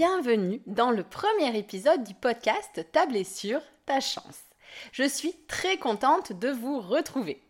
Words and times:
bienvenue 0.00 0.62
dans 0.64 0.92
le 0.92 1.02
premier 1.04 1.54
épisode 1.58 2.04
du 2.04 2.14
podcast 2.14 2.86
Ta 2.90 3.04
blessure, 3.04 3.60
ta 3.84 4.00
chance. 4.00 4.44
Je 4.92 5.06
suis 5.06 5.34
très 5.46 5.76
contente 5.76 6.32
de 6.32 6.48
vous 6.48 6.80
retrouver. 6.80 7.42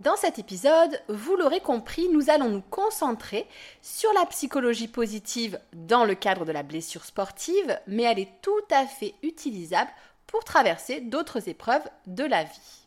Dans 0.00 0.16
cet 0.16 0.38
épisode, 0.38 0.98
vous 1.10 1.36
l'aurez 1.36 1.60
compris, 1.60 2.08
nous 2.08 2.30
allons 2.30 2.48
nous 2.48 2.62
concentrer 2.62 3.46
sur 3.82 4.10
la 4.14 4.24
psychologie 4.24 4.88
positive 4.88 5.60
dans 5.74 6.06
le 6.06 6.14
cadre 6.14 6.46
de 6.46 6.52
la 6.52 6.62
blessure 6.62 7.04
sportive, 7.04 7.78
mais 7.86 8.04
elle 8.04 8.20
est 8.20 8.40
tout 8.40 8.64
à 8.70 8.86
fait 8.86 9.14
utilisable 9.22 9.90
pour 10.26 10.44
traverser 10.44 11.02
d'autres 11.02 11.50
épreuves 11.50 11.86
de 12.06 12.24
la 12.24 12.44
vie. 12.44 12.79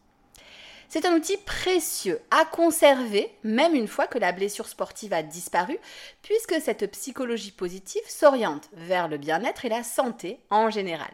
C'est 0.93 1.07
un 1.07 1.15
outil 1.15 1.37
précieux 1.37 2.21
à 2.29 2.45
conserver, 2.45 3.33
même 3.43 3.73
une 3.73 3.87
fois 3.87 4.05
que 4.05 4.19
la 4.19 4.31
blessure 4.31 4.67
sportive 4.67 5.11
a 5.11 5.23
disparu, 5.23 5.79
puisque 6.21 6.61
cette 6.61 6.85
psychologie 6.91 7.51
positive 7.51 8.03
s'oriente 8.07 8.69
vers 8.73 9.07
le 9.07 9.17
bien-être 9.17 9.65
et 9.65 9.69
la 9.69 9.81
santé 9.81 10.37
en 10.51 10.69
général. 10.69 11.09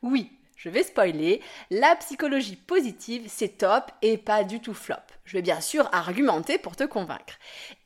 Oui, 0.00 0.30
je 0.54 0.68
vais 0.68 0.84
spoiler, 0.84 1.42
la 1.72 1.96
psychologie 1.96 2.54
positive, 2.54 3.24
c'est 3.26 3.58
top 3.58 3.90
et 4.00 4.16
pas 4.16 4.44
du 4.44 4.60
tout 4.60 4.74
flop. 4.74 4.94
Je 5.24 5.32
vais 5.32 5.42
bien 5.42 5.60
sûr 5.60 5.88
argumenter 5.90 6.56
pour 6.56 6.76
te 6.76 6.84
convaincre. 6.84 7.34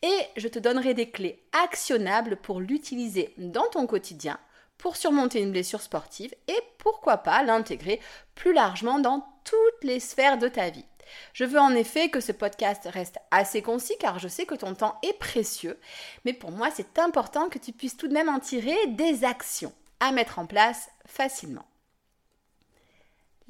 Et 0.03 0.21
je 0.37 0.47
te 0.47 0.59
donnerai 0.59 0.93
des 0.93 1.09
clés 1.09 1.43
actionnables 1.65 2.37
pour 2.37 2.61
l'utiliser 2.61 3.33
dans 3.39 3.71
ton 3.71 3.87
quotidien, 3.87 4.39
pour 4.77 4.95
surmonter 4.95 5.41
une 5.41 5.53
blessure 5.53 5.81
sportive 5.81 6.35
et 6.49 6.61
pourquoi 6.77 7.17
pas 7.17 7.43
l'intégrer 7.43 7.99
plus 8.35 8.53
largement 8.53 8.99
dans 8.99 9.27
toutes 9.45 9.85
les 9.85 10.01
sphères 10.01 10.37
de 10.37 10.49
ta 10.49 10.69
vie. 10.69 10.85
Je 11.33 11.45
veux 11.45 11.59
en 11.59 11.75
effet 11.75 12.09
que 12.09 12.21
ce 12.21 12.33
podcast 12.33 12.89
reste 12.93 13.19
assez 13.31 13.63
concis 13.63 13.97
car 13.99 14.19
je 14.19 14.29
sais 14.29 14.47
que 14.47 14.55
ton 14.55 14.75
temps 14.75 14.99
est 15.03 15.19
précieux, 15.19 15.79
mais 16.25 16.33
pour 16.33 16.51
moi 16.51 16.69
c'est 16.75 16.99
important 16.99 17.49
que 17.49 17.59
tu 17.59 17.73
puisses 17.73 17.97
tout 17.97 18.09
de 18.09 18.15
même 18.15 18.29
en 18.29 18.41
tirer 18.41 18.77
des 18.89 19.25
actions 19.25 19.73
à 20.01 20.13
mettre 20.13 20.39
en 20.39 20.47
place 20.47 20.89
facilement. 21.07 21.67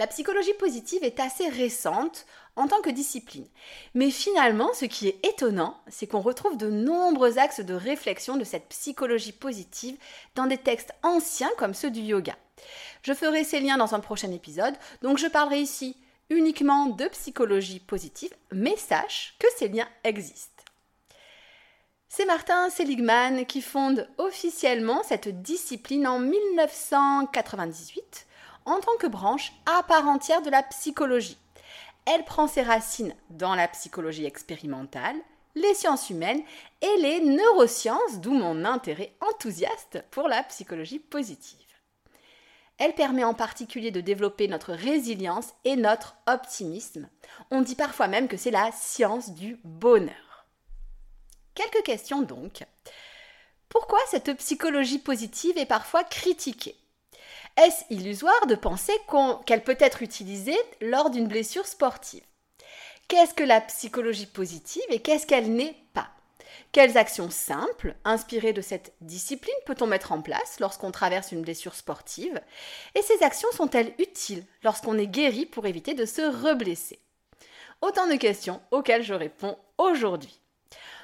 La 0.00 0.06
psychologie 0.06 0.54
positive 0.54 1.04
est 1.04 1.20
assez 1.20 1.46
récente 1.46 2.24
en 2.56 2.68
tant 2.68 2.80
que 2.80 2.88
discipline. 2.88 3.46
Mais 3.92 4.10
finalement, 4.10 4.72
ce 4.72 4.86
qui 4.86 5.08
est 5.08 5.26
étonnant, 5.26 5.78
c'est 5.88 6.06
qu'on 6.06 6.22
retrouve 6.22 6.56
de 6.56 6.70
nombreux 6.70 7.38
axes 7.38 7.60
de 7.60 7.74
réflexion 7.74 8.38
de 8.38 8.44
cette 8.44 8.70
psychologie 8.70 9.32
positive 9.32 9.98
dans 10.36 10.46
des 10.46 10.56
textes 10.56 10.94
anciens 11.02 11.50
comme 11.58 11.74
ceux 11.74 11.90
du 11.90 12.00
yoga. 12.00 12.34
Je 13.02 13.12
ferai 13.12 13.44
ces 13.44 13.60
liens 13.60 13.76
dans 13.76 13.94
un 13.94 14.00
prochain 14.00 14.32
épisode, 14.32 14.74
donc 15.02 15.18
je 15.18 15.26
parlerai 15.26 15.60
ici 15.60 15.96
uniquement 16.30 16.86
de 16.86 17.06
psychologie 17.08 17.80
positive, 17.80 18.32
mais 18.52 18.76
sache 18.76 19.34
que 19.38 19.48
ces 19.56 19.68
liens 19.68 19.88
existent. 20.04 20.64
C'est 22.08 22.26
Martin 22.26 22.70
Seligman 22.70 23.44
qui 23.46 23.62
fonde 23.62 24.08
officiellement 24.18 25.04
cette 25.04 25.42
discipline 25.42 26.08
en 26.08 26.18
1998 26.18 28.26
en 28.64 28.80
tant 28.80 28.96
que 28.98 29.06
branche 29.06 29.52
à 29.66 29.82
part 29.82 30.08
entière 30.08 30.40
de 30.42 30.50
la 30.50 30.62
psychologie. 30.62 31.38
Elle 32.06 32.24
prend 32.24 32.46
ses 32.46 32.62
racines 32.62 33.14
dans 33.30 33.54
la 33.54 33.68
psychologie 33.68 34.24
expérimentale, 34.24 35.16
les 35.54 35.74
sciences 35.74 36.10
humaines 36.10 36.42
et 36.80 37.00
les 37.00 37.20
neurosciences, 37.20 38.20
d'où 38.20 38.32
mon 38.32 38.64
intérêt 38.64 39.14
enthousiaste 39.20 40.02
pour 40.10 40.28
la 40.28 40.42
psychologie 40.44 40.98
positive. 40.98 41.58
Elle 42.80 42.94
permet 42.94 43.24
en 43.24 43.34
particulier 43.34 43.90
de 43.90 44.00
développer 44.00 44.48
notre 44.48 44.72
résilience 44.72 45.50
et 45.64 45.76
notre 45.76 46.16
optimisme. 46.26 47.10
On 47.50 47.60
dit 47.60 47.74
parfois 47.74 48.08
même 48.08 48.26
que 48.26 48.38
c'est 48.38 48.50
la 48.50 48.72
science 48.72 49.34
du 49.34 49.60
bonheur. 49.64 50.46
Quelques 51.54 51.84
questions 51.84 52.22
donc. 52.22 52.64
Pourquoi 53.68 53.98
cette 54.10 54.32
psychologie 54.38 54.98
positive 54.98 55.58
est 55.58 55.66
parfois 55.66 56.04
critiquée? 56.04 56.74
Est-ce 57.58 57.84
illusoire 57.90 58.46
de 58.46 58.54
penser 58.54 58.94
qu'elle 59.44 59.62
peut 59.62 59.76
être 59.78 60.02
utilisée 60.02 60.58
lors 60.80 61.10
d'une 61.10 61.28
blessure 61.28 61.66
sportive? 61.66 62.24
Qu'est-ce 63.08 63.34
que 63.34 63.44
la 63.44 63.60
psychologie 63.60 64.24
positive 64.24 64.82
et 64.88 65.02
qu'est-ce 65.02 65.26
qu'elle 65.26 65.52
n'est 65.52 65.76
pas? 65.92 66.08
Quelles 66.72 66.96
actions 66.96 67.30
simples, 67.30 67.94
inspirées 68.04 68.52
de 68.52 68.60
cette 68.60 68.92
discipline, 69.00 69.54
peut-on 69.66 69.86
mettre 69.86 70.12
en 70.12 70.22
place 70.22 70.60
lorsqu'on 70.60 70.90
traverse 70.90 71.32
une 71.32 71.42
blessure 71.42 71.74
sportive? 71.74 72.40
Et 72.94 73.02
ces 73.02 73.22
actions 73.22 73.50
sont-elles 73.52 73.92
utiles 73.98 74.44
lorsqu'on 74.62 74.98
est 74.98 75.06
guéri 75.06 75.46
pour 75.46 75.66
éviter 75.66 75.94
de 75.94 76.04
se 76.04 76.22
reblesser? 76.22 76.98
Autant 77.82 78.06
de 78.06 78.16
questions 78.16 78.60
auxquelles 78.70 79.02
je 79.02 79.14
réponds 79.14 79.58
aujourd'hui. 79.78 80.40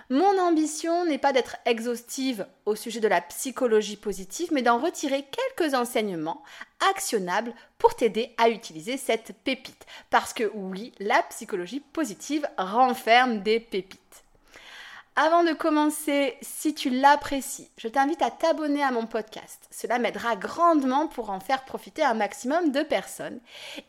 Mon 0.08 0.38
ambition 0.38 1.04
n'est 1.04 1.18
pas 1.18 1.32
d'être 1.32 1.56
exhaustive 1.64 2.46
au 2.64 2.76
sujet 2.76 3.00
de 3.00 3.08
la 3.08 3.20
psychologie 3.20 3.96
positive, 3.96 4.50
mais 4.52 4.62
d'en 4.62 4.78
retirer 4.78 5.24
quelques 5.24 5.74
enseignements 5.74 6.44
actionnables 6.92 7.52
pour 7.78 7.96
t'aider 7.96 8.32
à 8.38 8.48
utiliser 8.48 8.98
cette 8.98 9.32
pépite. 9.42 9.84
Parce 10.10 10.32
que 10.32 10.48
oui, 10.54 10.92
la 11.00 11.24
psychologie 11.24 11.80
positive 11.80 12.48
renferme 12.56 13.42
des 13.42 13.58
pépites. 13.58 14.22
Avant 15.18 15.44
de 15.44 15.54
commencer, 15.54 16.36
si 16.42 16.74
tu 16.74 16.90
l'apprécies, 16.90 17.70
je 17.78 17.88
t'invite 17.88 18.20
à 18.20 18.30
t'abonner 18.30 18.82
à 18.82 18.90
mon 18.90 19.06
podcast. 19.06 19.66
Cela 19.70 19.98
m'aidera 19.98 20.36
grandement 20.36 21.06
pour 21.06 21.30
en 21.30 21.40
faire 21.40 21.64
profiter 21.64 22.04
un 22.04 22.12
maximum 22.12 22.70
de 22.70 22.82
personnes. 22.82 23.40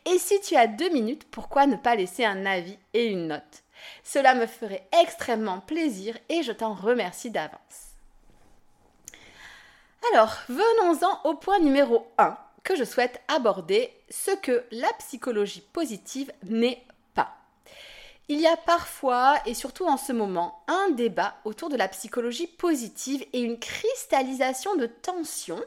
Et 0.06 0.18
si 0.18 0.40
tu 0.40 0.56
as 0.56 0.66
deux 0.66 0.88
minutes, 0.88 1.26
pourquoi 1.30 1.66
ne 1.66 1.76
pas 1.76 1.96
laisser 1.96 2.24
un 2.24 2.46
avis 2.46 2.78
et 2.94 3.08
une 3.08 3.26
note? 3.26 3.62
Cela 4.04 4.34
me 4.34 4.46
ferait 4.46 4.88
extrêmement 5.02 5.60
plaisir 5.60 6.16
et 6.30 6.42
je 6.42 6.52
t'en 6.52 6.72
remercie 6.72 7.30
d'avance. 7.30 7.92
Alors, 10.14 10.34
venons-en 10.48 11.20
au 11.24 11.34
point 11.34 11.58
numéro 11.58 12.10
1 12.16 12.38
que 12.64 12.74
je 12.74 12.84
souhaite 12.84 13.20
aborder, 13.28 13.92
ce 14.08 14.30
que 14.30 14.64
la 14.70 14.90
psychologie 14.98 15.64
positive 15.74 16.32
n'est 16.44 16.82
il 18.28 18.40
y 18.40 18.46
a 18.46 18.56
parfois, 18.56 19.36
et 19.46 19.54
surtout 19.54 19.86
en 19.86 19.96
ce 19.96 20.12
moment, 20.12 20.62
un 20.68 20.90
débat 20.90 21.36
autour 21.44 21.70
de 21.70 21.76
la 21.76 21.88
psychologie 21.88 22.46
positive 22.46 23.24
et 23.32 23.40
une 23.40 23.58
cristallisation 23.58 24.76
de 24.76 24.86
tension, 24.86 25.58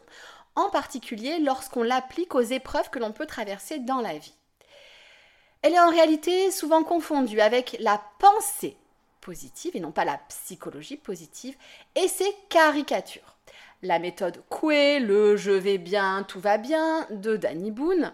en 0.56 0.70
particulier 0.70 1.40
lorsqu'on 1.40 1.84
l'applique 1.84 2.36
aux 2.36 2.42
épreuves 2.42 2.90
que 2.90 3.00
l'on 3.00 3.14
peut 3.14 3.26
traverser 3.26 3.80
dans 3.80 4.02
la 4.02 4.18
vie. 4.18 4.36
Elle 5.64 5.74
est 5.74 5.80
en 5.80 5.90
réalité 5.90 6.52
souvent 6.52 6.84
confondue 6.84 7.40
avec 7.40 7.78
la 7.80 8.02
pensée 8.20 8.78
positive 9.22 9.76
et 9.76 9.80
non 9.80 9.92
pas 9.92 10.06
la 10.06 10.18
psychologie 10.18 10.98
positive 10.98 11.56
et 11.96 12.08
ses 12.08 12.36
caricatures. 12.50 13.38
La 13.84 14.00
méthode 14.00 14.44
Coué, 14.50 15.00
le 15.00 15.38
je 15.38 15.52
vais 15.52 15.78
bien, 15.78 16.24
tout 16.28 16.40
va 16.40 16.58
bien 16.58 17.08
de 17.10 17.38
Danny 17.38 17.72
Boone. 17.72 18.14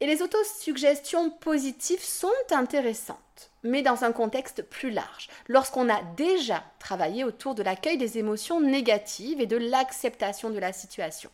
Et 0.00 0.06
les 0.06 0.22
autosuggestions 0.22 1.30
positives 1.30 2.02
sont 2.02 2.28
intéressantes, 2.50 3.50
mais 3.64 3.82
dans 3.82 4.04
un 4.04 4.12
contexte 4.12 4.62
plus 4.62 4.90
large, 4.90 5.28
lorsqu'on 5.48 5.88
a 5.88 6.02
déjà 6.16 6.62
travaillé 6.78 7.24
autour 7.24 7.54
de 7.56 7.62
l'accueil 7.62 7.98
des 7.98 8.18
émotions 8.18 8.60
négatives 8.60 9.40
et 9.40 9.46
de 9.46 9.56
l'acceptation 9.56 10.50
de 10.50 10.58
la 10.58 10.72
situation. 10.72 11.30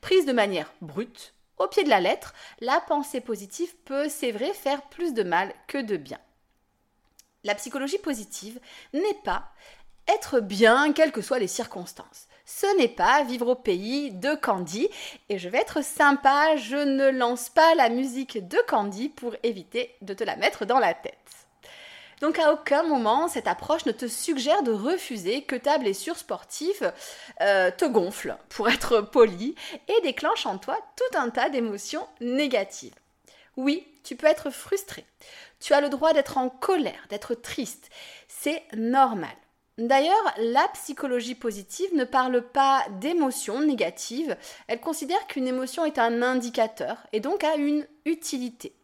Prise 0.00 0.24
de 0.24 0.32
manière 0.32 0.72
brute, 0.80 1.34
au 1.58 1.66
pied 1.68 1.84
de 1.84 1.90
la 1.90 2.00
lettre, 2.00 2.34
la 2.60 2.80
pensée 2.80 3.20
positive 3.20 3.74
peut, 3.84 4.08
c'est 4.08 4.32
vrai, 4.32 4.52
faire 4.52 4.82
plus 4.82 5.12
de 5.14 5.22
mal 5.22 5.52
que 5.66 5.78
de 5.78 5.96
bien. 5.96 6.20
La 7.44 7.54
psychologie 7.54 7.98
positive 7.98 8.60
n'est 8.92 9.20
pas 9.24 9.52
être 10.08 10.40
bien 10.40 10.92
quelles 10.92 11.12
que 11.12 11.22
soient 11.22 11.38
les 11.38 11.48
circonstances. 11.48 12.26
Ce 12.44 12.76
n'est 12.76 12.88
pas 12.88 13.24
vivre 13.24 13.48
au 13.48 13.54
pays 13.56 14.12
de 14.12 14.34
Candy 14.34 14.88
et 15.28 15.38
je 15.38 15.48
vais 15.48 15.58
être 15.58 15.82
sympa, 15.82 16.56
je 16.56 16.76
ne 16.76 17.08
lance 17.08 17.48
pas 17.48 17.74
la 17.74 17.88
musique 17.88 18.46
de 18.46 18.58
Candy 18.68 19.08
pour 19.08 19.34
éviter 19.42 19.94
de 20.02 20.14
te 20.14 20.22
la 20.22 20.36
mettre 20.36 20.64
dans 20.64 20.78
la 20.78 20.94
tête. 20.94 21.25
Donc 22.20 22.38
à 22.38 22.52
aucun 22.52 22.82
moment 22.82 23.28
cette 23.28 23.48
approche 23.48 23.86
ne 23.86 23.92
te 23.92 24.06
suggère 24.06 24.62
de 24.62 24.72
refuser 24.72 25.42
que 25.42 25.56
ta 25.56 25.78
blessure 25.78 26.16
sportive 26.16 26.92
euh, 27.40 27.70
te 27.70 27.84
gonfle, 27.84 28.36
pour 28.48 28.68
être 28.68 29.00
poli, 29.00 29.54
et 29.88 30.00
déclenche 30.02 30.46
en 30.46 30.58
toi 30.58 30.78
tout 30.96 31.18
un 31.18 31.30
tas 31.30 31.50
d'émotions 31.50 32.06
négatives. 32.20 32.94
Oui, 33.56 33.86
tu 34.04 34.16
peux 34.16 34.26
être 34.26 34.50
frustré. 34.50 35.04
Tu 35.60 35.72
as 35.72 35.80
le 35.80 35.88
droit 35.88 36.12
d'être 36.12 36.38
en 36.38 36.50
colère, 36.50 37.06
d'être 37.08 37.34
triste. 37.34 37.90
C'est 38.28 38.62
normal. 38.76 39.34
D'ailleurs, 39.78 40.34
la 40.38 40.66
psychologie 40.68 41.34
positive 41.34 41.94
ne 41.94 42.04
parle 42.04 42.40
pas 42.40 42.86
d'émotions 42.98 43.60
négatives, 43.60 44.34
elle 44.68 44.80
considère 44.80 45.26
qu'une 45.26 45.46
émotion 45.46 45.84
est 45.84 45.98
un 45.98 46.22
indicateur 46.22 46.96
et 47.12 47.20
donc 47.20 47.44
a 47.44 47.56
une 47.56 47.86
utilité. 48.06 48.74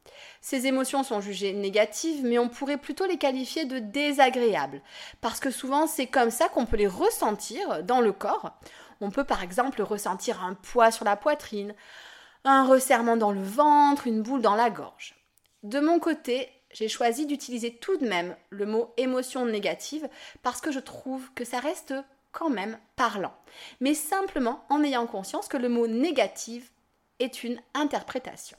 Ces 0.40 0.66
émotions 0.66 1.02
sont 1.02 1.20
jugées 1.20 1.52
négatives, 1.52 2.24
mais 2.24 2.38
on 2.38 2.48
pourrait 2.48 2.78
plutôt 2.78 3.06
les 3.06 3.18
qualifier 3.18 3.64
de 3.64 3.78
désagréables, 3.78 4.82
parce 5.20 5.40
que 5.40 5.50
souvent 5.50 5.86
c'est 5.86 6.06
comme 6.06 6.30
ça 6.30 6.48
qu'on 6.48 6.66
peut 6.66 6.76
les 6.76 6.86
ressentir 6.86 7.82
dans 7.84 8.00
le 8.00 8.12
corps. 8.12 8.52
On 9.00 9.10
peut 9.10 9.24
par 9.24 9.42
exemple 9.42 9.82
ressentir 9.82 10.42
un 10.42 10.54
poids 10.54 10.90
sur 10.90 11.04
la 11.04 11.16
poitrine, 11.16 11.74
un 12.44 12.64
resserrement 12.64 13.16
dans 13.16 13.32
le 13.32 13.42
ventre, 13.42 14.06
une 14.06 14.22
boule 14.22 14.42
dans 14.42 14.54
la 14.54 14.70
gorge. 14.70 15.14
De 15.62 15.80
mon 15.80 15.98
côté, 15.98 16.50
j'ai 16.72 16.88
choisi 16.88 17.26
d'utiliser 17.26 17.76
tout 17.76 17.96
de 17.98 18.06
même 18.06 18.36
le 18.50 18.66
mot 18.66 18.92
émotion 18.96 19.46
négative 19.46 20.08
parce 20.42 20.60
que 20.60 20.72
je 20.72 20.80
trouve 20.80 21.32
que 21.34 21.44
ça 21.44 21.60
reste 21.60 21.94
quand 22.32 22.50
même 22.50 22.78
parlant, 22.96 23.34
mais 23.80 23.94
simplement 23.94 24.64
en 24.70 24.82
ayant 24.82 25.06
conscience 25.06 25.48
que 25.48 25.58
le 25.58 25.68
mot 25.68 25.86
négative 25.86 26.70
est 27.18 27.44
une 27.44 27.60
interprétation. 27.74 28.56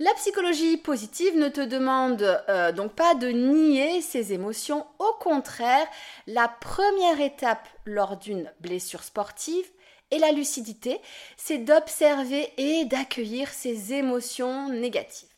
La 0.00 0.12
psychologie 0.14 0.76
positive 0.76 1.36
ne 1.36 1.48
te 1.48 1.60
demande 1.60 2.22
euh, 2.48 2.72
donc 2.72 2.94
pas 2.94 3.14
de 3.14 3.28
nier 3.28 4.00
ses 4.00 4.32
émotions, 4.32 4.84
au 4.98 5.12
contraire, 5.20 5.86
la 6.26 6.48
première 6.48 7.20
étape 7.20 7.68
lors 7.84 8.16
d'une 8.16 8.52
blessure 8.58 9.04
sportive 9.04 9.64
et 10.10 10.18
la 10.18 10.32
lucidité, 10.32 11.00
c'est 11.36 11.58
d'observer 11.58 12.52
et 12.56 12.86
d'accueillir 12.86 13.48
ses 13.50 13.92
émotions 13.92 14.68
négatives. 14.68 15.28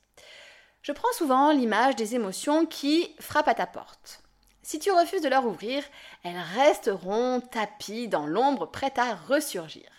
Je 0.81 0.93
prends 0.93 1.12
souvent 1.12 1.52
l'image 1.52 1.97
des 1.97 2.14
émotions 2.14 2.64
qui 2.64 3.14
frappent 3.20 3.49
à 3.49 3.55
ta 3.55 3.67
porte. 3.67 4.23
Si 4.62 4.79
tu 4.79 4.91
refuses 4.91 5.20
de 5.20 5.29
leur 5.29 5.44
ouvrir, 5.44 5.85
elles 6.25 6.43
resteront 6.56 7.41
tapies 7.41 8.09
dans 8.09 8.26
l'ombre, 8.26 8.70
prêtes 8.70 8.99
à 8.99 9.17
ressurgir. 9.17 9.91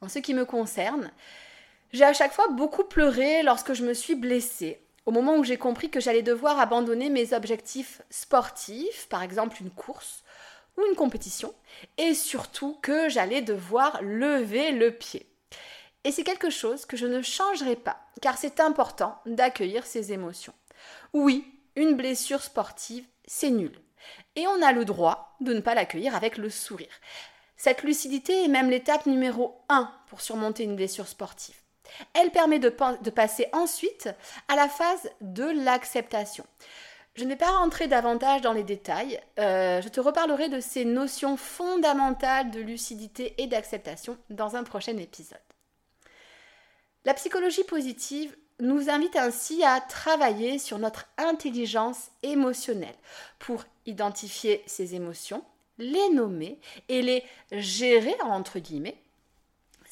En 0.00 0.08
ce 0.08 0.20
qui 0.20 0.32
me 0.32 0.46
concerne, 0.46 1.10
j'ai 1.94 2.04
à 2.04 2.12
chaque 2.12 2.32
fois 2.32 2.48
beaucoup 2.48 2.82
pleuré 2.82 3.44
lorsque 3.44 3.72
je 3.72 3.84
me 3.84 3.94
suis 3.94 4.16
blessée, 4.16 4.80
au 5.06 5.12
moment 5.12 5.36
où 5.36 5.44
j'ai 5.44 5.58
compris 5.58 5.90
que 5.90 6.00
j'allais 6.00 6.22
devoir 6.22 6.58
abandonner 6.58 7.08
mes 7.08 7.32
objectifs 7.32 8.02
sportifs, 8.10 9.06
par 9.08 9.22
exemple 9.22 9.58
une 9.60 9.70
course 9.70 10.24
ou 10.76 10.84
une 10.86 10.96
compétition, 10.96 11.54
et 11.96 12.14
surtout 12.14 12.76
que 12.82 13.08
j'allais 13.08 13.42
devoir 13.42 14.02
lever 14.02 14.72
le 14.72 14.90
pied. 14.90 15.28
Et 16.02 16.10
c'est 16.10 16.24
quelque 16.24 16.50
chose 16.50 16.84
que 16.84 16.96
je 16.96 17.06
ne 17.06 17.22
changerai 17.22 17.76
pas, 17.76 18.00
car 18.20 18.38
c'est 18.38 18.58
important 18.58 19.16
d'accueillir 19.24 19.86
ses 19.86 20.12
émotions. 20.12 20.54
Oui, 21.12 21.44
une 21.76 21.94
blessure 21.94 22.42
sportive, 22.42 23.06
c'est 23.24 23.50
nul. 23.50 23.78
Et 24.34 24.48
on 24.48 24.62
a 24.62 24.72
le 24.72 24.84
droit 24.84 25.36
de 25.40 25.54
ne 25.54 25.60
pas 25.60 25.76
l'accueillir 25.76 26.16
avec 26.16 26.38
le 26.38 26.50
sourire. 26.50 27.00
Cette 27.56 27.84
lucidité 27.84 28.42
est 28.44 28.48
même 28.48 28.68
l'étape 28.68 29.06
numéro 29.06 29.62
1 29.68 29.88
pour 30.08 30.20
surmonter 30.20 30.64
une 30.64 30.74
blessure 30.74 31.06
sportive. 31.06 31.63
Elle 32.14 32.30
permet 32.30 32.58
de, 32.58 32.68
passer 32.68 33.46
ensuite 33.52 34.08
à 34.48 34.56
la 34.56 34.68
phase 34.68 35.10
de 35.20 35.44
l'acceptation. 35.44 36.44
Je 37.14 37.24
ne 37.24 37.28
vais 37.28 37.36
pas 37.36 37.50
rentrer 37.50 37.86
davantage 37.86 38.40
dans 38.40 38.52
les 38.52 38.64
détails, 38.64 39.20
euh, 39.38 39.80
je 39.80 39.88
te 39.88 40.00
reparlerai 40.00 40.48
de 40.48 40.58
ces 40.58 40.84
notions 40.84 41.36
fondamentales 41.36 42.50
de 42.50 42.60
lucidité 42.60 43.34
et 43.38 43.46
d'acceptation 43.46 44.18
dans 44.30 44.56
un 44.56 44.64
prochain 44.64 44.96
épisode. 44.96 45.38
La 47.04 47.14
psychologie 47.14 47.64
positive 47.64 48.34
nous 48.60 48.88
invite 48.88 49.16
ainsi 49.16 49.62
à 49.62 49.80
travailler 49.80 50.58
sur 50.58 50.78
notre 50.78 51.06
intelligence 51.18 52.10
émotionnelle 52.22 52.94
pour 53.38 53.64
identifier 53.86 54.62
ces 54.66 54.94
émotions, 54.94 55.44
les 55.78 56.08
nommer 56.10 56.58
et 56.88 57.02
les 57.02 57.24
gérer 57.52 58.14
entre 58.22 58.58
guillemets, 58.58 58.96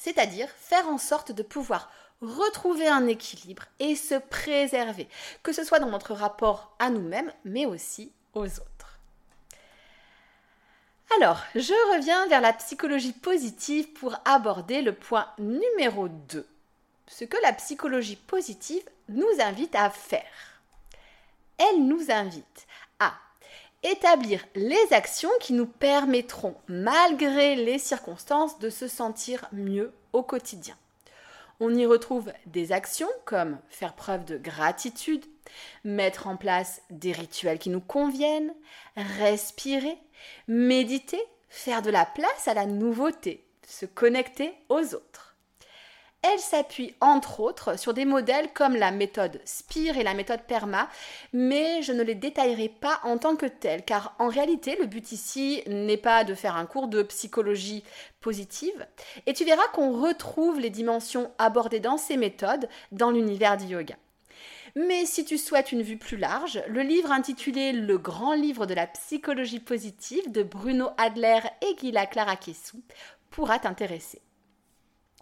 c'est-à-dire 0.03 0.49
faire 0.57 0.87
en 0.89 0.97
sorte 0.97 1.31
de 1.31 1.43
pouvoir 1.43 1.89
retrouver 2.21 2.87
un 2.87 3.07
équilibre 3.07 3.63
et 3.79 3.95
se 3.95 4.15
préserver, 4.15 5.07
que 5.43 5.53
ce 5.53 5.63
soit 5.63 5.79
dans 5.79 5.89
notre 5.89 6.13
rapport 6.13 6.75
à 6.79 6.89
nous-mêmes, 6.89 7.31
mais 7.45 7.65
aussi 7.65 8.11
aux 8.33 8.45
autres. 8.45 8.99
Alors, 11.17 11.41
je 11.55 11.95
reviens 11.95 12.27
vers 12.27 12.41
la 12.41 12.53
psychologie 12.53 13.13
positive 13.13 13.93
pour 13.93 14.15
aborder 14.25 14.81
le 14.81 14.93
point 14.93 15.27
numéro 15.37 16.07
2 16.07 16.47
ce 17.07 17.25
que 17.25 17.37
la 17.43 17.53
psychologie 17.53 18.15
positive 18.15 18.83
nous 19.09 19.39
invite 19.39 19.75
à 19.75 19.89
faire. 19.89 20.61
Elle 21.57 21.85
nous 21.85 22.09
invite 22.09 22.67
établir 23.83 24.45
les 24.55 24.91
actions 24.91 25.29
qui 25.39 25.53
nous 25.53 25.65
permettront, 25.65 26.55
malgré 26.67 27.55
les 27.55 27.79
circonstances, 27.79 28.59
de 28.59 28.69
se 28.69 28.87
sentir 28.87 29.47
mieux 29.51 29.93
au 30.13 30.23
quotidien. 30.23 30.75
On 31.59 31.73
y 31.73 31.85
retrouve 31.85 32.31
des 32.45 32.71
actions 32.71 33.09
comme 33.25 33.57
faire 33.69 33.93
preuve 33.93 34.25
de 34.25 34.37
gratitude, 34.37 35.25
mettre 35.83 36.27
en 36.27 36.35
place 36.35 36.81
des 36.89 37.11
rituels 37.11 37.59
qui 37.59 37.69
nous 37.69 37.81
conviennent, 37.81 38.53
respirer, 38.95 39.97
méditer, 40.47 41.21
faire 41.49 41.81
de 41.81 41.91
la 41.91 42.05
place 42.05 42.47
à 42.47 42.53
la 42.53 42.65
nouveauté, 42.65 43.45
se 43.67 43.85
connecter 43.85 44.53
aux 44.69 44.95
autres. 44.95 45.32
Elle 46.25 46.39
s'appuie 46.39 46.95
entre 47.01 47.41
autres 47.41 47.77
sur 47.77 47.93
des 47.93 48.05
modèles 48.05 48.53
comme 48.53 48.77
la 48.77 48.91
méthode 48.91 49.41
Spire 49.43 49.97
et 49.97 50.03
la 50.03 50.13
méthode 50.13 50.41
PERMA, 50.47 50.87
mais 51.33 51.81
je 51.81 51.91
ne 51.91 52.01
les 52.01 52.15
détaillerai 52.15 52.69
pas 52.69 53.01
en 53.03 53.17
tant 53.17 53.35
que 53.35 53.45
telles, 53.45 53.83
car 53.83 54.15
en 54.19 54.29
réalité, 54.29 54.77
le 54.79 54.85
but 54.85 55.11
ici 55.11 55.61
n'est 55.67 55.97
pas 55.97 56.23
de 56.23 56.33
faire 56.33 56.55
un 56.55 56.65
cours 56.65 56.87
de 56.87 57.03
psychologie 57.03 57.83
positive, 58.21 58.87
et 59.25 59.33
tu 59.33 59.43
verras 59.43 59.67
qu'on 59.73 60.01
retrouve 60.01 60.61
les 60.61 60.69
dimensions 60.69 61.29
abordées 61.39 61.81
dans 61.81 61.97
ces 61.97 62.15
méthodes 62.15 62.69
dans 62.93 63.11
l'univers 63.11 63.57
du 63.57 63.65
yoga. 63.65 63.95
Mais 64.75 65.05
si 65.05 65.25
tu 65.25 65.37
souhaites 65.37 65.71
une 65.71 65.83
vue 65.83 65.97
plus 65.97 66.17
large, 66.17 66.63
le 66.67 66.81
livre 66.81 67.11
intitulé 67.11 67.73
Le 67.73 67.97
grand 67.97 68.33
livre 68.33 68.65
de 68.65 68.73
la 68.73 68.87
psychologie 68.87 69.59
positive 69.59 70.31
de 70.31 70.41
Bruno 70.41 70.89
Adler 70.97 71.41
et 71.61 71.77
Gila 71.77 72.07
Clara 72.07 72.37
pourra 73.29 73.59
t'intéresser. 73.59 74.22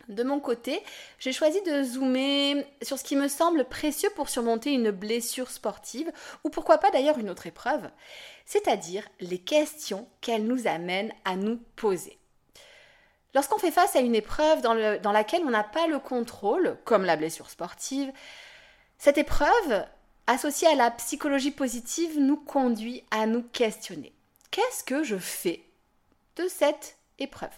De 0.08 0.24
mon 0.24 0.40
côté, 0.40 0.82
j'ai 1.20 1.32
choisi 1.32 1.62
de 1.62 1.84
zoomer 1.84 2.66
sur 2.82 2.98
ce 2.98 3.04
qui 3.04 3.16
me 3.16 3.28
semble 3.28 3.66
précieux 3.66 4.10
pour 4.16 4.30
surmonter 4.30 4.74
une 4.74 4.92
blessure 4.92 5.50
sportive, 5.50 6.12
ou 6.44 6.50
pourquoi 6.50 6.78
pas 6.80 6.92
d'ailleurs 6.92 7.20
une 7.20 7.30
autre 7.30 7.48
épreuve, 7.48 7.90
c'est-à-dire 8.46 9.08
les 9.20 9.40
questions 9.40 10.08
qu'elle 10.22 10.46
nous 10.46 10.68
amène 10.68 11.14
à 11.26 11.36
nous 11.36 11.60
poser. 11.76 12.18
Lorsqu'on 13.34 13.60
fait 13.60 13.72
face 13.72 13.96
à 13.96 14.00
une 14.00 14.16
épreuve 14.16 14.62
dans, 14.62 14.74
laquelle 15.12 15.44
on 15.46 15.52
n'a 15.52 15.64
pas 15.64 15.88
le 15.88 16.00
contrôle, 16.00 16.78
comme 16.84 17.06
la 17.06 17.16
blessure 17.16 17.50
sportive, 17.50 18.12
cette 18.98 19.18
épreuve, 19.18 19.86
associée 20.28 20.68
à 20.68 20.76
la 20.76 20.92
psychologie 20.92 21.52
positive, 21.52 22.20
nous 22.20 22.38
conduit 22.38 23.04
à 23.10 23.26
nous 23.26 23.44
questionner. 23.44 24.14
Qu'est-ce 24.52 24.84
que 24.84 25.04
je 25.04 25.18
fais 25.18 25.64
de 26.36 26.48
cette 26.50 26.98
épreuve? 27.20 27.54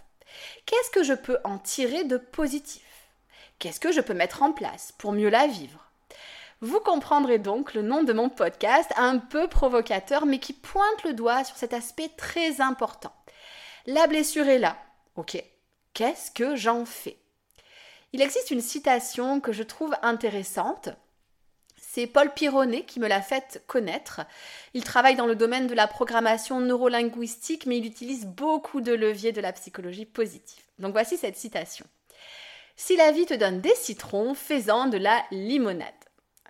Qu'est-ce 0.66 0.92
que 0.92 1.04
je 1.04 1.14
peux 1.14 1.38
en 1.44 1.58
tirer 1.58 2.04
de 2.04 2.18
positif? 2.18 2.84
Qu'est-ce 3.60 3.80
que 3.80 3.92
je 3.92 4.02
peux 4.02 4.14
mettre 4.14 4.44
en 4.44 4.52
place 4.52 4.94
pour 4.98 5.12
mieux 5.12 5.30
la 5.30 5.48
vivre? 5.48 5.90
Vous 6.62 6.80
comprendrez 6.80 7.40
donc 7.40 7.74
le 7.74 7.82
nom 7.82 8.04
de 8.04 8.14
mon 8.14 8.30
podcast, 8.30 8.92
un 8.96 9.18
peu 9.18 9.48
provocateur, 9.48 10.26
mais 10.26 10.40
qui 10.40 10.54
pointe 10.54 11.04
le 11.04 11.14
doigt 11.14 11.44
sur 11.44 11.58
cet 11.58 11.74
aspect 11.74 12.10
très 12.16 12.62
important. 12.62 13.14
La 13.86 14.08
blessure 14.08 14.48
est 14.48 14.60
là. 14.60 14.78
Ok. 15.16 15.44
Qu'est-ce 15.94 16.32
que 16.32 16.56
j'en 16.56 16.86
fais? 16.86 17.18
Il 18.14 18.22
existe 18.22 18.52
une 18.52 18.62
citation 18.62 19.42
que 19.42 19.52
je 19.52 19.64
trouve 19.64 19.96
intéressante 20.02 20.90
c'est 21.94 22.08
Paul 22.08 22.34
Pironnet 22.34 22.86
qui 22.86 23.00
me 23.00 23.08
l'a 23.08 23.22
fait 23.22 23.62
connaître. 23.68 24.22
Il 24.74 24.84
travaille 24.84 25.16
dans 25.16 25.28
le 25.28 25.36
domaine 25.36 25.68
de 25.68 25.76
la 25.76 25.86
programmation 25.86 26.60
neurolinguistique, 26.60 27.68
mais 27.68 27.78
il 27.78 27.86
utilise 27.86 28.26
beaucoup 28.26 28.82
de 28.82 28.94
leviers 28.94 29.32
de 29.32 29.42
la 29.42 29.54
psychologie 29.54 30.08
positive. 30.08 30.64
Donc 30.80 30.94
voici 30.94 31.18
cette 31.18 31.38
citation. 31.38 31.86
Si 32.76 32.96
la 32.96 33.12
vie 33.12 33.28
te 33.28 33.36
donne 33.36 33.62
des 33.62 33.76
citrons, 33.76 34.34
fais-en 34.34 34.88
de 34.88 34.98
la 34.98 35.24
limonade. 35.30 35.94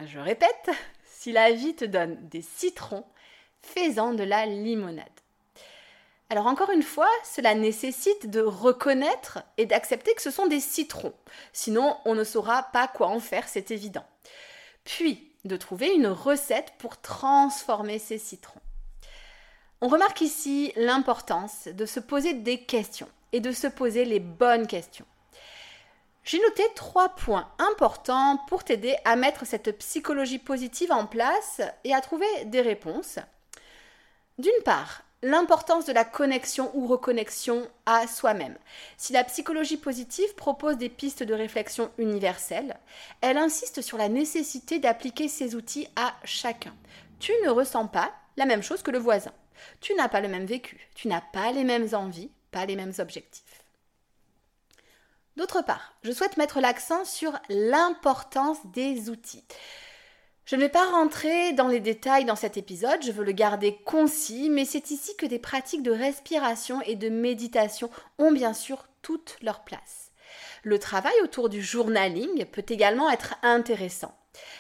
Je 0.06 0.18
répète, 0.18 0.70
si 1.04 1.34
la 1.34 1.52
vie 1.52 1.76
te 1.76 1.84
donne 1.84 2.18
des 2.30 2.42
citrons, 2.42 3.04
fais-en 3.62 4.14
de 4.14 4.24
la 4.24 4.46
limonade. 4.46 5.04
Alors 6.30 6.48
encore 6.48 6.72
une 6.72 6.84
fois, 6.84 7.10
cela 7.26 7.54
nécessite 7.54 8.30
de 8.30 8.40
reconnaître 8.40 9.40
et 9.58 9.66
d'accepter 9.66 10.14
que 10.14 10.22
ce 10.22 10.32
sont 10.32 10.48
des 10.48 10.62
citrons. 10.62 11.14
Sinon, 11.52 11.98
on 12.06 12.16
ne 12.16 12.24
saura 12.24 12.64
pas 12.72 12.88
quoi 12.88 13.08
en 13.08 13.20
faire, 13.20 13.50
c'est 13.50 13.72
évident. 13.72 14.06
Puis, 14.86 15.33
de 15.46 15.58
trouver 15.58 15.94
une 15.94 16.08
recette 16.08 16.74
pour 16.78 17.00
transformer 17.02 18.00
ces 18.00 18.18
citrons. 18.18 18.62
On 19.82 19.88
remarque 19.88 20.22
ici 20.22 20.72
l'importance 20.76 21.68
de 21.68 21.86
se 21.86 22.00
poser 22.00 22.34
des 22.34 22.64
questions 22.64 23.10
et 23.34 23.42
de 23.42 23.52
se 23.52 23.68
poser 23.68 24.06
les 24.06 24.20
bonnes 24.20 24.68
questions. 24.68 25.06
J'ai 26.24 26.40
noté 26.40 26.64
trois 26.76 27.10
points 27.10 27.50
importants 27.60 28.38
pour 28.48 28.64
t'aider 28.64 28.96
à 29.04 29.18
mettre 29.18 29.46
cette 29.46 29.78
psychologie 29.78 30.40
positive 30.40 30.92
en 30.92 31.06
place 31.06 31.62
et 31.84 31.94
à 31.94 32.00
trouver 32.00 32.46
des 32.46 32.62
réponses. 32.62 33.20
D'une 34.38 34.52
part, 34.64 35.03
l'importance 35.24 35.86
de 35.86 35.94
la 35.94 36.04
connexion 36.04 36.70
ou 36.76 36.86
reconnexion 36.86 37.68
à 37.86 38.08
soi-même. 38.08 38.58
Si 38.98 39.14
la 39.14 39.24
psychologie 39.24 39.78
positive 39.78 40.36
propose 40.36 40.78
des 40.78 40.90
pistes 40.90 41.24
de 41.24 41.34
réflexion 41.34 41.90
universelles, 41.98 42.78
elle 43.22 43.38
insiste 43.38 43.82
sur 43.82 43.98
la 43.98 44.10
nécessité 44.10 44.80
d'appliquer 44.80 45.30
ces 45.30 45.56
outils 45.56 45.88
à 45.96 46.14
chacun. 46.26 46.76
Tu 47.20 47.32
ne 47.46 47.50
ressens 47.50 47.88
pas 47.88 48.14
la 48.36 48.46
même 48.46 48.62
chose 48.62 48.84
que 48.84 48.92
le 48.92 49.00
voisin. 49.00 49.32
Tu 49.80 49.94
n'as 49.96 50.10
pas 50.10 50.20
le 50.20 50.28
même 50.28 50.46
vécu, 50.46 50.90
tu 50.94 51.08
n'as 51.08 51.22
pas 51.22 51.54
les 51.54 51.64
mêmes 51.64 51.88
envies, 51.94 52.30
pas 52.52 52.66
les 52.66 52.76
mêmes 52.76 52.94
objectifs. 53.00 53.64
D'autre 55.38 55.62
part, 55.62 55.94
je 56.04 56.12
souhaite 56.12 56.38
mettre 56.38 56.60
l'accent 56.60 57.06
sur 57.06 57.40
l'importance 57.48 58.60
des 58.74 59.10
outils. 59.10 59.46
Je 60.46 60.58
ne 60.58 60.62
vais 60.62 60.70
pas 60.70 60.92
rentrer 60.92 61.54
dans 61.54 61.70
les 61.70 61.80
détails 61.80 62.26
dans 62.26 62.36
cet 62.36 62.58
épisode, 62.58 63.02
je 63.02 63.14
veux 63.14 63.24
le 63.24 63.32
garder 63.32 63.78
concis, 63.86 64.50
mais 64.50 64.66
c'est 64.66 64.92
ici 64.92 65.16
que 65.16 65.26
des 65.26 65.40
pratiques 65.40 65.84
de 65.84 65.92
respiration 65.92 66.82
et 66.82 66.96
de 66.96 67.08
méditation 67.08 67.90
ont 68.18 68.34
bien 68.34 68.54
sûr 68.54 68.86
toute 69.02 69.38
leur 69.42 69.64
place. 69.64 70.12
Le 70.64 70.80
travail 70.80 71.14
autour 71.24 71.48
du 71.48 71.62
journaling 71.62 72.44
peut 72.46 72.66
également 72.68 73.10
être 73.10 73.36
intéressant. 73.42 74.14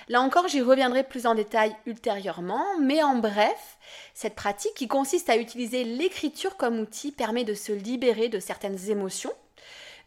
Là 0.07 0.21
encore, 0.21 0.47
j'y 0.47 0.61
reviendrai 0.61 1.03
plus 1.03 1.25
en 1.25 1.35
détail 1.35 1.75
ultérieurement, 1.85 2.65
mais 2.79 3.03
en 3.03 3.15
bref, 3.15 3.77
cette 4.13 4.35
pratique 4.35 4.75
qui 4.75 4.87
consiste 4.87 5.29
à 5.29 5.35
utiliser 5.35 5.83
l'écriture 5.83 6.55
comme 6.55 6.79
outil 6.79 7.11
permet 7.11 7.43
de 7.43 7.53
se 7.53 7.73
libérer 7.73 8.29
de 8.29 8.39
certaines 8.39 8.89
émotions, 8.89 9.33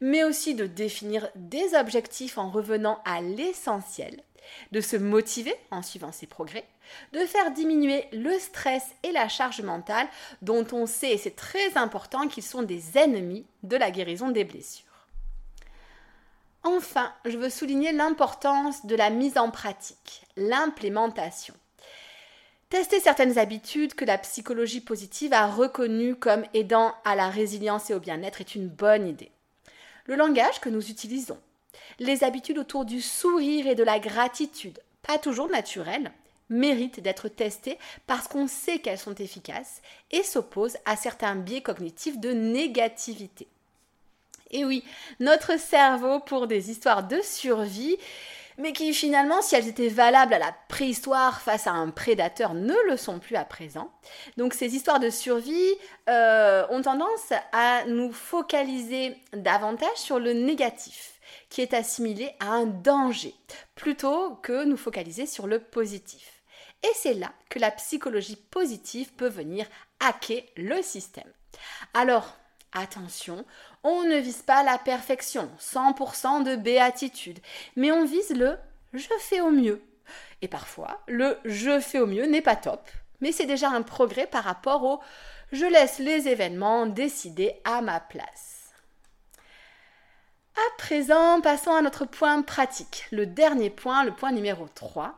mais 0.00 0.24
aussi 0.24 0.54
de 0.54 0.66
définir 0.66 1.28
des 1.34 1.74
objectifs 1.74 2.38
en 2.38 2.50
revenant 2.50 3.00
à 3.04 3.20
l'essentiel, 3.20 4.22
de 4.72 4.80
se 4.80 4.96
motiver 4.96 5.54
en 5.70 5.82
suivant 5.82 6.12
ses 6.12 6.26
progrès, 6.26 6.64
de 7.12 7.20
faire 7.20 7.50
diminuer 7.50 8.06
le 8.12 8.38
stress 8.38 8.84
et 9.02 9.12
la 9.12 9.28
charge 9.28 9.60
mentale 9.60 10.08
dont 10.42 10.66
on 10.72 10.86
sait, 10.86 11.12
et 11.12 11.18
c'est 11.18 11.36
très 11.36 11.76
important, 11.76 12.28
qu'ils 12.28 12.42
sont 12.42 12.62
des 12.62 12.98
ennemis 12.98 13.46
de 13.62 13.76
la 13.76 13.90
guérison 13.90 14.30
des 14.30 14.44
blessures. 14.44 14.84
Enfin, 16.62 17.12
je 17.24 17.38
veux 17.38 17.50
souligner 17.50 17.92
l'importance 17.92 18.86
de 18.86 18.96
la 18.96 19.10
mise 19.10 19.38
en 19.38 19.50
pratique, 19.50 20.22
l'implémentation. 20.36 21.54
Tester 22.68 22.98
certaines 22.98 23.38
habitudes 23.38 23.94
que 23.94 24.04
la 24.04 24.18
psychologie 24.18 24.80
positive 24.80 25.32
a 25.32 25.46
reconnues 25.46 26.16
comme 26.16 26.44
aidant 26.52 26.92
à 27.04 27.14
la 27.14 27.30
résilience 27.30 27.90
et 27.90 27.94
au 27.94 28.00
bien-être 28.00 28.40
est 28.40 28.56
une 28.56 28.68
bonne 28.68 29.06
idée 29.06 29.30
le 30.06 30.16
langage 30.16 30.60
que 30.60 30.68
nous 30.68 30.90
utilisons, 30.90 31.38
les 31.98 32.24
habitudes 32.24 32.58
autour 32.58 32.84
du 32.84 33.00
sourire 33.00 33.66
et 33.66 33.74
de 33.74 33.84
la 33.84 33.98
gratitude, 33.98 34.80
pas 35.02 35.18
toujours 35.18 35.50
naturelles, 35.50 36.12
méritent 36.48 37.00
d'être 37.00 37.28
testées 37.28 37.78
parce 38.06 38.28
qu'on 38.28 38.46
sait 38.46 38.78
qu'elles 38.78 38.98
sont 38.98 39.14
efficaces 39.14 39.82
et 40.10 40.22
s'opposent 40.22 40.78
à 40.84 40.96
certains 40.96 41.34
biais 41.34 41.62
cognitifs 41.62 42.18
de 42.18 42.32
négativité. 42.32 43.48
Et 44.52 44.64
oui, 44.64 44.84
notre 45.18 45.58
cerveau, 45.58 46.20
pour 46.20 46.46
des 46.46 46.70
histoires 46.70 47.06
de 47.06 47.20
survie, 47.20 47.96
mais 48.58 48.72
qui 48.72 48.92
finalement, 48.94 49.42
si 49.42 49.54
elles 49.54 49.68
étaient 49.68 49.88
valables 49.88 50.34
à 50.34 50.38
la 50.38 50.54
préhistoire 50.68 51.40
face 51.40 51.66
à 51.66 51.72
un 51.72 51.90
prédateur, 51.90 52.54
ne 52.54 52.74
le 52.88 52.96
sont 52.96 53.18
plus 53.18 53.36
à 53.36 53.44
présent. 53.44 53.90
Donc 54.36 54.54
ces 54.54 54.74
histoires 54.74 55.00
de 55.00 55.10
survie 55.10 55.74
euh, 56.08 56.66
ont 56.70 56.82
tendance 56.82 57.32
à 57.52 57.84
nous 57.86 58.12
focaliser 58.12 59.16
davantage 59.32 59.96
sur 59.96 60.18
le 60.18 60.32
négatif 60.32 61.20
qui 61.48 61.60
est 61.60 61.74
assimilé 61.74 62.32
à 62.40 62.48
un 62.48 62.66
danger, 62.66 63.34
plutôt 63.74 64.36
que 64.42 64.64
nous 64.64 64.76
focaliser 64.76 65.26
sur 65.26 65.46
le 65.46 65.60
positif. 65.60 66.42
Et 66.82 66.92
c'est 66.94 67.14
là 67.14 67.32
que 67.48 67.58
la 67.58 67.70
psychologie 67.70 68.36
positive 68.36 69.12
peut 69.14 69.28
venir 69.28 69.66
hacker 70.00 70.42
le 70.56 70.82
système. 70.82 71.30
Alors, 71.94 72.36
attention, 72.72 73.44
on 73.86 74.02
ne 74.02 74.16
vise 74.16 74.42
pas 74.42 74.64
la 74.64 74.78
perfection, 74.78 75.48
100% 75.60 76.42
de 76.42 76.56
béatitude, 76.56 77.38
mais 77.76 77.92
on 77.92 78.04
vise 78.04 78.30
le 78.30 78.58
je 78.92 79.06
fais 79.20 79.40
au 79.40 79.50
mieux. 79.50 79.80
Et 80.42 80.48
parfois, 80.48 81.00
le 81.06 81.38
je 81.44 81.78
fais 81.78 82.00
au 82.00 82.06
mieux 82.06 82.26
n'est 82.26 82.42
pas 82.42 82.56
top, 82.56 82.88
mais 83.20 83.30
c'est 83.30 83.46
déjà 83.46 83.70
un 83.70 83.82
progrès 83.82 84.26
par 84.26 84.42
rapport 84.42 84.82
au 84.82 85.00
je 85.52 85.64
laisse 85.64 86.00
les 86.00 86.26
événements 86.26 86.86
décider 86.86 87.60
à 87.64 87.80
ma 87.80 88.00
place. 88.00 88.72
À 90.56 90.78
présent, 90.78 91.40
passons 91.40 91.72
à 91.72 91.82
notre 91.82 92.06
point 92.06 92.42
pratique, 92.42 93.06
le 93.12 93.24
dernier 93.24 93.70
point, 93.70 94.04
le 94.04 94.12
point 94.12 94.32
numéro 94.32 94.66
3. 94.74 95.14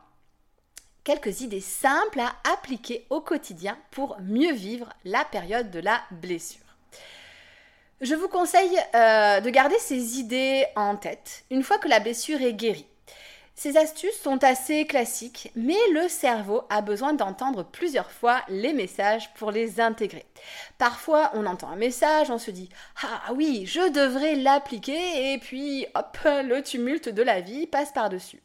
Quelques 1.03 1.41
idées 1.41 1.59
simples 1.59 2.19
à 2.19 2.35
appliquer 2.53 3.07
au 3.09 3.19
quotidien 3.19 3.79
pour 3.89 4.19
mieux 4.21 4.53
vivre 4.53 4.93
la 5.05 5.25
période 5.25 5.71
de 5.71 5.79
la 5.79 6.01
blessure. 6.11 6.68
Je 8.01 8.15
vous 8.15 8.29
conseille 8.29 8.79
euh, 8.95 9.41
de 9.41 9.49
garder 9.49 9.75
ces 9.77 10.19
idées 10.19 10.65
en 10.77 10.95
tête 10.95 11.43
une 11.51 11.63
fois 11.63 11.77
que 11.79 11.89
la 11.89 11.99
blessure 11.99 12.41
est 12.41 12.53
guérie. 12.53 12.87
Ces 13.55 13.75
astuces 13.75 14.21
sont 14.21 14.41
assez 14.45 14.85
classiques, 14.85 15.51
mais 15.53 15.75
le 15.91 16.07
cerveau 16.07 16.61
a 16.69 16.79
besoin 16.79 17.11
d'entendre 17.11 17.63
plusieurs 17.63 18.09
fois 18.09 18.41
les 18.47 18.71
messages 18.71 19.33
pour 19.33 19.51
les 19.51 19.81
intégrer. 19.81 20.25
Parfois, 20.77 21.29
on 21.33 21.45
entend 21.45 21.67
un 21.67 21.75
message, 21.75 22.31
on 22.31 22.37
se 22.37 22.51
dit 22.51 22.69
Ah 23.03 23.33
oui, 23.33 23.65
je 23.65 23.91
devrais 23.91 24.35
l'appliquer, 24.35 25.33
et 25.33 25.37
puis 25.37 25.85
hop, 25.93 26.17
le 26.23 26.61
tumulte 26.61 27.09
de 27.09 27.21
la 27.21 27.41
vie 27.41 27.67
passe 27.67 27.91
par-dessus. 27.91 28.41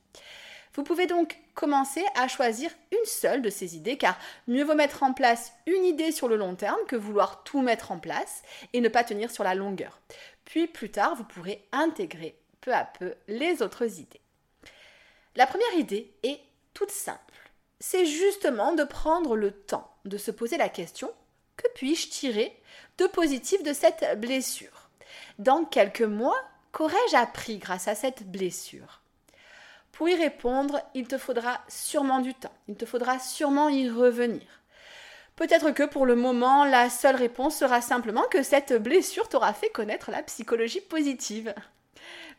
Vous 0.75 0.83
pouvez 0.83 1.07
donc 1.07 1.39
commencer 1.55 2.05
à 2.17 2.27
choisir 2.27 2.71
une 2.91 3.07
seule 3.07 3.43
de 3.43 3.51
ces 3.51 3.77
idées 3.77 3.97
car 3.97 4.19
mieux 4.49 4.65
vaut 4.65 4.75
mettre 4.75 5.05
en 5.05 5.13
place 5.13 5.53
une 5.67 5.85
idée 5.85 6.11
sur 6.11 6.27
le 6.29 6.37
long 6.37 6.57
terme 6.57 6.81
que 6.89 6.97
vouloir 6.97 7.45
tout 7.45 7.63
mettre 7.63 7.93
en 7.93 7.99
place 7.99 8.43
et 8.73 8.81
ne 8.81 8.89
pas 8.89 9.05
tenir 9.05 9.31
sur 9.31 9.45
la 9.45 9.55
longueur. 9.55 10.01
Puis 10.45 10.67
plus 10.67 10.91
tard, 10.91 11.15
vous 11.15 11.25
pourrez 11.25 11.65
intégrer 11.71 12.37
peu 12.61 12.75
à 12.75 12.85
peu 12.85 13.15
les 13.29 13.63
autres 13.63 14.01
idées. 14.01 14.21
La 15.37 15.47
première 15.47 15.75
idée 15.75 16.13
est 16.25 16.41
toute 16.75 16.91
simple. 16.91 17.21
C'est 17.79 18.07
justement 18.07 18.73
de 18.73 18.85
prendre 18.85 19.37
le 19.37 19.53
temps 19.53 19.95
de 20.05 20.19
se 20.19 20.31
poser 20.31 20.57
la 20.57 20.69
question 20.69 21.13
que 21.57 21.67
puis-je 21.75 22.09
tirer 22.09 22.61
de 22.99 23.07
positif 23.07 23.63
de 23.63 23.73
cette 23.73 24.21
blessure? 24.21 24.91
Dans 25.39 25.65
quelques 25.65 26.03
mois, 26.03 26.41
qu'aurais-je 26.73 27.17
appris 27.17 27.59
grâce 27.59 27.87
à 27.87 27.95
cette 27.95 28.25
blessure? 28.25 29.04
Pour 29.95 30.09
y 30.09 30.17
répondre, 30.17 30.81
il 30.95 31.07
te 31.07 31.19
faudra 31.19 31.61
sûrement 31.69 32.19
du 32.19 32.35
temps, 32.35 32.53
il 32.67 32.75
te 32.75 32.85
faudra 32.85 33.21
sûrement 33.21 33.69
y 33.69 33.89
revenir. 33.89 34.43
Peut-être 35.37 35.71
que 35.71 35.85
pour 35.85 36.05
le 36.05 36.17
moment, 36.17 36.65
la 36.65 36.91
seule 36.91 37.15
réponse 37.15 37.57
sera 37.57 37.81
simplement 37.81 38.25
que 38.25 38.43
cette 38.43 38.73
blessure 38.73 39.29
t'aura 39.29 39.53
fait 39.53 39.71
connaître 39.71 40.11
la 40.11 40.23
psychologie 40.25 40.81
positive. 40.81 41.55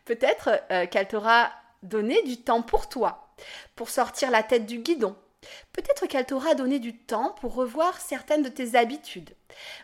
Peut-être 0.04 0.50
euh, 0.70 0.86
qu'elle 0.86 1.08
t'aura 1.08 1.50
donné 1.82 2.22
du 2.24 2.36
temps 2.36 2.60
pour 2.60 2.90
toi, 2.90 3.34
pour 3.74 3.88
sortir 3.88 4.30
la 4.30 4.42
tête 4.42 4.66
du 4.66 4.78
guidon. 4.78 5.16
Peut-être 5.72 6.06
qu'elle 6.06 6.26
t'aura 6.26 6.54
donné 6.54 6.78
du 6.78 6.94
temps 6.98 7.34
pour 7.40 7.54
revoir 7.54 7.98
certaines 8.00 8.42
de 8.42 8.50
tes 8.50 8.76
habitudes. 8.76 9.34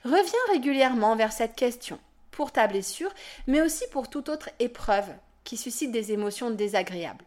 Reviens 0.04 0.52
régulièrement 0.52 1.16
vers 1.16 1.32
cette 1.32 1.54
question, 1.54 1.98
pour 2.30 2.52
ta 2.52 2.66
blessure, 2.66 3.14
mais 3.46 3.62
aussi 3.62 3.84
pour 3.92 4.10
toute 4.10 4.28
autre 4.28 4.50
épreuve 4.58 5.08
qui 5.44 5.56
suscite 5.56 5.92
des 5.92 6.12
émotions 6.12 6.50
désagréables. 6.50 7.24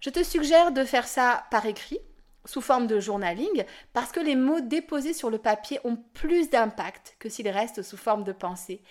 Je 0.00 0.10
te 0.10 0.22
suggère 0.22 0.72
de 0.72 0.84
faire 0.84 1.06
ça 1.06 1.44
par 1.50 1.66
écrit, 1.66 2.00
sous 2.46 2.60
forme 2.60 2.86
de 2.86 3.00
journaling, 3.00 3.64
parce 3.92 4.12
que 4.12 4.20
les 4.20 4.36
mots 4.36 4.60
déposés 4.60 5.12
sur 5.12 5.30
le 5.30 5.38
papier 5.38 5.78
ont 5.84 5.96
plus 6.14 6.48
d'impact 6.48 7.16
que 7.18 7.28
s'ils 7.28 7.48
restent 7.48 7.82
sous 7.82 7.98
forme 7.98 8.24
de 8.24 8.32
pensée. 8.32 8.82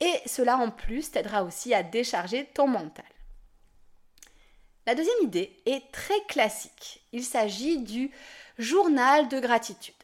Et 0.00 0.12
cela 0.26 0.58
en 0.58 0.70
plus 0.70 1.10
t'aidera 1.10 1.42
aussi 1.42 1.72
à 1.72 1.82
décharger 1.82 2.46
ton 2.54 2.68
mental. 2.68 3.06
La 4.86 4.94
deuxième 4.94 5.22
idée 5.22 5.56
est 5.66 5.90
très 5.92 6.20
classique. 6.28 7.02
Il 7.12 7.24
s'agit 7.24 7.78
du 7.78 8.10
journal 8.58 9.28
de 9.28 9.40
gratitude. 9.40 9.94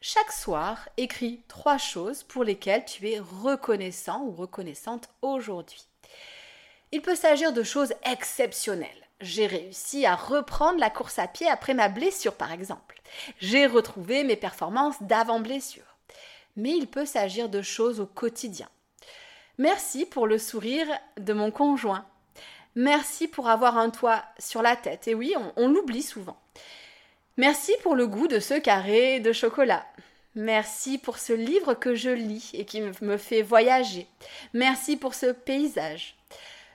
Chaque 0.00 0.32
soir, 0.32 0.88
écris 0.96 1.42
trois 1.46 1.76
choses 1.76 2.22
pour 2.22 2.42
lesquelles 2.42 2.86
tu 2.86 3.06
es 3.10 3.18
reconnaissant 3.18 4.22
ou 4.24 4.32
reconnaissante 4.32 5.10
aujourd'hui. 5.20 5.89
Il 6.92 7.02
peut 7.02 7.14
s'agir 7.14 7.52
de 7.52 7.62
choses 7.62 7.94
exceptionnelles. 8.10 8.88
J'ai 9.20 9.46
réussi 9.46 10.06
à 10.06 10.16
reprendre 10.16 10.80
la 10.80 10.90
course 10.90 11.18
à 11.18 11.28
pied 11.28 11.48
après 11.48 11.74
ma 11.74 11.88
blessure, 11.88 12.34
par 12.34 12.52
exemple. 12.52 13.00
J'ai 13.38 13.66
retrouvé 13.66 14.24
mes 14.24 14.36
performances 14.36 15.00
d'avant 15.02 15.40
blessure. 15.40 15.84
mais 16.56 16.70
il 16.70 16.88
peut 16.88 17.06
s'agir 17.06 17.48
de 17.48 17.62
choses 17.62 18.00
au 18.00 18.06
quotidien. 18.06 18.68
Merci 19.56 20.04
pour 20.04 20.26
le 20.26 20.36
sourire 20.36 20.88
de 21.16 21.32
mon 21.32 21.50
conjoint. 21.50 22.04
Merci 22.74 23.28
pour 23.28 23.48
avoir 23.48 23.78
un 23.78 23.90
toit 23.90 24.24
sur 24.38 24.62
la 24.62 24.74
tête. 24.74 25.06
Et 25.06 25.14
oui, 25.14 25.34
on, 25.56 25.68
l'oublie 25.68 26.02
souvent. 26.02 26.40
Merci 27.36 27.72
pour 27.82 27.94
le 27.94 28.06
goût 28.06 28.26
de 28.26 28.40
ce 28.40 28.54
carré 28.54 29.20
de 29.20 29.32
chocolat. 29.32 29.86
Merci 30.34 30.98
pour 30.98 31.18
ce 31.18 31.32
livre 31.32 31.74
que 31.74 31.94
je 31.94 32.10
lis 32.10 32.50
et 32.54 32.64
qui 32.64 32.80
me 32.80 33.16
fait 33.16 33.42
voyager. 33.42 34.06
Merci 34.54 34.96
pour 34.96 35.14
ce 35.14 35.26
paysage. 35.26 36.16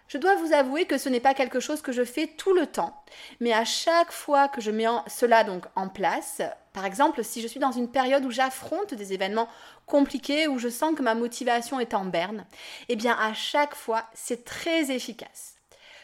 Je 0.07 0.19
dois 0.19 0.35
vous 0.35 0.53
avouer 0.53 0.85
que 0.85 0.99
ce 0.99 1.09
n'est 1.09 1.19
pas 1.19 1.33
quelque 1.33 1.59
chose 1.59 1.81
que 1.81 1.91
je 1.91 2.03
fais 2.03 2.27
tout 2.27 2.53
le 2.53 2.67
temps, 2.67 2.95
mais 3.39 3.53
à 3.53 3.65
chaque 3.65 4.11
fois 4.11 4.47
que 4.47 4.61
je 4.61 4.69
mets 4.69 4.85
cela 5.07 5.43
donc 5.43 5.65
en 5.75 5.89
place, 5.89 6.43
par 6.73 6.85
exemple 6.85 7.23
si 7.23 7.41
je 7.41 7.47
suis 7.47 7.59
dans 7.59 7.71
une 7.71 7.89
période 7.89 8.23
où 8.23 8.29
j'affronte 8.29 8.93
des 8.93 9.13
événements 9.13 9.49
compliqués, 9.87 10.47
où 10.47 10.59
je 10.59 10.69
sens 10.69 10.93
que 10.95 11.01
ma 11.01 11.15
motivation 11.15 11.79
est 11.79 11.95
en 11.95 12.05
berne, 12.05 12.45
eh 12.87 12.95
bien 12.95 13.17
à 13.19 13.33
chaque 13.33 13.73
fois 13.73 14.03
c'est 14.13 14.45
très 14.45 14.91
efficace. 14.91 15.55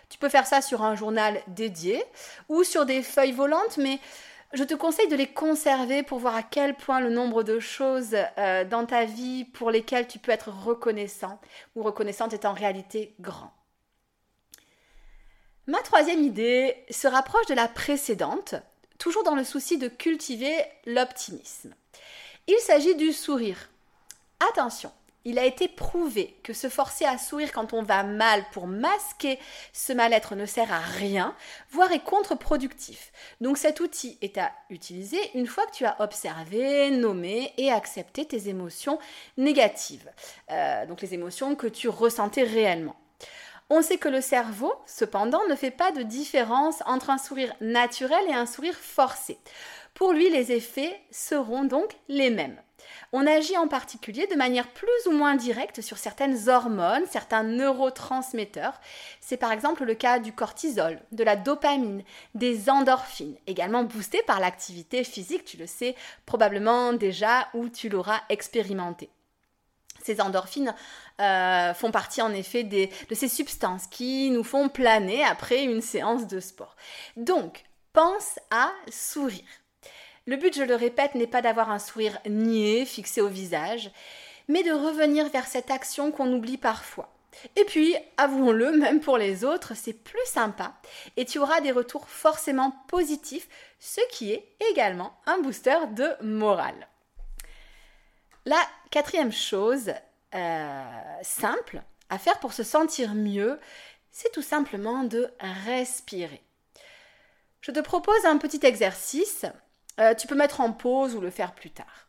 Tu 0.10 0.18
peux 0.18 0.30
faire 0.30 0.48
ça 0.48 0.62
sur 0.62 0.82
un 0.82 0.96
journal 0.96 1.40
dédié 1.48 2.04
ou 2.50 2.64
sur 2.64 2.88
des 2.88 3.04
feuilles 3.04 3.32
volantes, 3.32 3.78
mais 3.78 4.00
je 4.54 4.64
te 4.64 4.74
conseille 4.74 5.10
de 5.10 5.16
les 5.16 5.28
conserver 5.28 6.02
pour 6.02 6.18
voir 6.18 6.36
à 6.36 6.44
quel 6.44 6.74
point 6.74 7.02
le 7.02 7.12
nombre 7.12 7.44
de 7.44 7.60
choses 7.60 8.18
euh, 8.40 8.66
dans 8.66 8.86
ta 8.88 9.06
vie 9.06 9.46
pour 9.46 9.70
lesquelles 9.70 10.08
tu 10.08 10.18
peux 10.18 10.32
être 10.32 10.50
reconnaissant 10.50 11.40
ou 11.76 11.84
reconnaissante 11.84 12.34
est 12.34 12.46
en 12.46 12.54
réalité 12.54 13.14
grand. 13.20 13.54
Ma 15.68 15.80
troisième 15.80 16.24
idée 16.24 16.76
se 16.90 17.08
rapproche 17.08 17.46
de 17.46 17.54
la 17.54 17.68
précédente, 17.68 18.56
toujours 18.98 19.24
dans 19.24 19.36
le 19.36 19.44
souci 19.44 19.78
de 19.78 19.88
cultiver 19.88 20.58
l'optimisme. 20.88 21.74
Il 22.48 22.58
s'agit 22.58 22.96
du 22.96 23.14
sourire. 23.14 23.70
Attention, 24.50 24.92
il 25.24 25.38
a 25.38 25.46
été 25.46 25.68
prouvé 25.68 26.36
que 26.42 26.54
se 26.54 26.68
forcer 26.68 27.06
à 27.06 27.20
sourire 27.20 27.52
quand 27.52 27.74
on 27.74 27.84
va 27.84 28.02
mal 28.02 28.44
pour 28.52 28.66
masquer 28.66 29.38
ce 29.72 29.94
mal-être 29.94 30.36
ne 30.36 30.48
sert 30.48 30.74
à 30.74 30.80
rien, 30.80 31.36
voire 31.70 31.92
est 31.92 32.04
contre-productif. 32.04 33.12
Donc 33.40 33.60
cet 33.60 33.82
outil 33.82 34.18
est 34.22 34.40
à 34.40 34.52
utiliser 34.72 35.20
une 35.36 35.46
fois 35.46 35.68
que 35.68 35.76
tu 35.76 35.86
as 35.86 36.02
observé, 36.02 36.90
nommé 36.90 37.54
et 37.58 37.72
accepté 37.72 38.26
tes 38.26 38.50
émotions 38.50 38.98
négatives. 39.38 40.10
Euh, 40.50 40.88
donc 40.88 41.02
les 41.02 41.14
émotions 41.14 41.56
que 41.56 41.68
tu 41.68 41.88
ressentais 41.88 42.44
réellement. 42.44 42.96
On 43.74 43.82
sait 43.82 43.98
que 43.98 44.10
le 44.10 44.20
cerveau, 44.20 44.74
cependant, 44.86 45.40
ne 45.50 45.56
fait 45.56 45.72
pas 45.72 45.94
de 45.94 46.04
différence 46.04 46.84
entre 46.86 47.10
un 47.10 47.18
sourire 47.18 47.54
naturel 47.62 48.22
et 48.28 48.34
un 48.34 48.46
sourire 48.46 48.76
forcé. 48.76 49.38
Pour 49.94 50.12
lui, 50.12 50.30
les 50.30 50.52
effets 50.52 51.00
seront 51.10 51.64
donc 51.64 51.96
les 52.10 52.32
mêmes. 52.32 52.62
On 53.14 53.26
agit 53.26 53.56
en 53.58 53.70
particulier 53.70 54.28
de 54.28 54.36
manière 54.36 54.68
plus 54.68 55.08
ou 55.08 55.12
moins 55.12 55.36
directe 55.36 55.80
sur 55.80 55.98
certaines 55.98 56.50
hormones, 56.50 57.06
certains 57.10 57.44
neurotransmetteurs. 57.44 58.78
C'est 59.22 59.38
par 59.38 59.54
exemple 59.54 59.86
le 59.86 59.96
cas 59.96 60.20
du 60.20 60.34
cortisol, 60.34 61.00
de 61.14 61.24
la 61.24 61.38
dopamine, 61.38 62.04
des 62.36 62.70
endorphines, 62.70 63.38
également 63.48 63.86
boostés 63.86 64.24
par 64.24 64.42
l'activité 64.42 65.06
physique, 65.06 65.46
tu 65.46 65.56
le 65.56 65.66
sais 65.66 65.96
probablement 66.26 66.92
déjà 66.92 67.48
ou 67.54 67.70
tu 67.70 67.88
l'auras 67.88 68.20
expérimenté. 68.28 69.10
Ces 70.04 70.22
endorphines 70.22 70.74
euh, 71.22 71.74
font 71.74 71.92
partie 71.92 72.22
en 72.22 72.34
effet 72.34 72.64
de 72.64 72.88
ces 73.14 73.28
substances 73.28 73.88
qui 73.88 74.30
nous 74.32 74.44
font 74.44 74.70
planer 74.70 75.24
après 75.24 75.64
une 75.64 75.82
séance 75.82 76.28
de 76.28 76.40
sport. 76.40 76.76
Donc, 77.16 77.64
pense 77.94 78.40
à 78.50 78.72
sourire. 78.90 79.40
Le 80.26 80.36
but, 80.36 80.56
je 80.56 80.64
le 80.64 80.76
répète, 80.76 81.16
n'est 81.16 81.28
pas 81.28 81.42
d'avoir 81.42 81.72
un 81.72 81.80
sourire 81.80 82.18
niais, 82.30 82.86
fixé 82.86 83.22
au 83.22 83.28
visage, 83.28 83.92
mais 84.48 84.64
de 84.64 84.72
revenir 84.72 85.30
vers 85.30 85.48
cette 85.48 85.72
action 85.72 86.12
qu'on 86.12 86.32
oublie 86.34 86.58
parfois. 86.58 87.14
Et 87.56 87.64
puis, 87.64 87.96
avouons-le, 88.18 88.72
même 88.72 89.00
pour 89.00 89.18
les 89.18 89.46
autres, 89.46 89.74
c'est 89.76 89.94
plus 89.94 90.26
sympa 90.26 90.74
et 91.18 91.26
tu 91.26 91.40
auras 91.40 91.62
des 91.62 91.72
retours 91.72 92.08
forcément 92.08 92.76
positifs, 92.88 93.48
ce 93.80 94.02
qui 94.12 94.32
est 94.32 94.48
également 94.72 95.14
un 95.26 95.40
booster 95.40 95.78
de 95.92 96.10
morale. 96.22 96.88
La 98.46 98.60
quatrième 98.90 99.32
chose 99.32 99.92
euh, 100.34 100.84
simple 101.22 101.82
à 102.10 102.18
faire 102.18 102.40
pour 102.40 102.54
se 102.54 102.64
sentir 102.64 103.14
mieux, 103.14 103.60
c'est 104.12 104.32
tout 104.32 104.42
simplement 104.42 105.04
de 105.04 105.30
respirer. 105.66 106.44
Je 107.62 107.72
te 107.72 107.80
propose 107.80 108.26
un 108.26 108.38
petit 108.38 108.66
exercice. 108.66 109.46
Euh, 110.00 110.14
tu 110.16 110.28
peux 110.28 110.36
mettre 110.36 110.62
en 110.62 110.72
pause 110.72 111.16
ou 111.16 111.22
le 111.22 111.30
faire 111.30 111.54
plus 111.54 111.70
tard. 111.70 112.08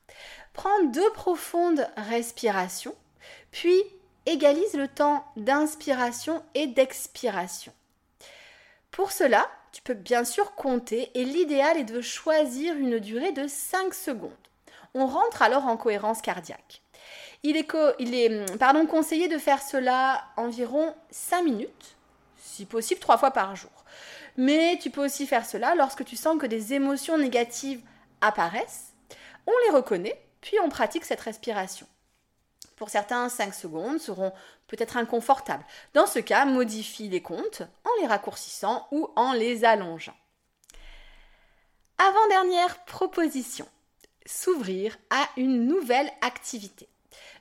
Prends 0.52 0.82
deux 0.85 1.11
profondes 1.12 1.87
respirations, 1.96 2.94
puis 3.50 3.80
égalise 4.26 4.74
le 4.74 4.88
temps 4.88 5.24
d'inspiration 5.37 6.42
et 6.54 6.66
d'expiration. 6.66 7.72
Pour 8.90 9.12
cela, 9.12 9.48
tu 9.72 9.82
peux 9.82 9.94
bien 9.94 10.24
sûr 10.24 10.54
compter 10.54 11.11
et 11.14 11.24
l'idéal 11.24 11.78
est 11.78 11.85
de 11.85 12.00
choisir 12.00 12.74
une 12.76 12.98
durée 12.98 13.32
de 13.32 13.46
5 13.46 13.94
secondes. 13.94 14.30
On 14.94 15.06
rentre 15.06 15.40
alors 15.40 15.66
en 15.66 15.78
cohérence 15.78 16.20
cardiaque. 16.20 16.82
Il 17.42 17.57
est, 17.57 17.74
hum, 17.74 18.87
conseillé 18.87 19.28
de 19.28 19.38
faire 19.38 19.62
cela 19.62 20.24
environ 20.37 20.94
5 21.11 21.42
minutes, 21.42 21.96
si 22.37 22.66
possible 22.66 23.00
3 23.00 23.18
fois 23.18 23.33
par 23.33 23.57
jour. 23.57 23.70
Mais 24.37 24.78
tu 24.81 24.90
peux 24.90 25.05
aussi 25.05 25.26
faire 25.26 25.44
cela 25.44 25.74
lorsque 25.74 26.05
tu 26.05 26.16
sens 26.16 26.38
que 26.38 26.46
des 26.46 26.72
émotions 26.72 27.18
négatives 27.18 27.83
apparaissent. 28.20 28.92
On 29.46 29.52
les 29.66 29.76
reconnaît, 29.76 30.20
puis 30.40 30.59
on 30.61 30.68
pratique 30.68 31.05
cette 31.05 31.20
respiration. 31.20 31.87
Pour 32.76 32.90
certains, 32.90 33.28
5 33.28 33.55
secondes 33.55 34.00
seront 34.00 34.33
peut-être 34.68 34.96
inconfortables. 34.96 35.64
Dans 35.94 36.07
ce 36.07 36.18
cas, 36.18 36.44
modifie 36.44 37.09
les 37.09 37.22
comptes 37.22 37.62
en 37.85 37.90
les 38.00 38.07
raccourcissant 38.07 38.87
ou 38.90 39.09
en 39.16 39.33
les 39.33 39.64
allongeant. 39.64 40.16
Avant-dernière 41.98 42.85
proposition 42.85 43.68
s'ouvrir 44.26 44.96
à 45.11 45.28
une 45.37 45.66
nouvelle 45.66 46.11
activité. 46.22 46.88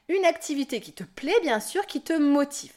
Une 0.08 0.26
activité 0.26 0.82
qui 0.82 0.94
te 0.94 1.04
plaît 1.04 1.40
bien 1.42 1.60
sûr, 1.60 1.86
qui 1.86 2.02
te 2.02 2.14
motive. 2.14 2.74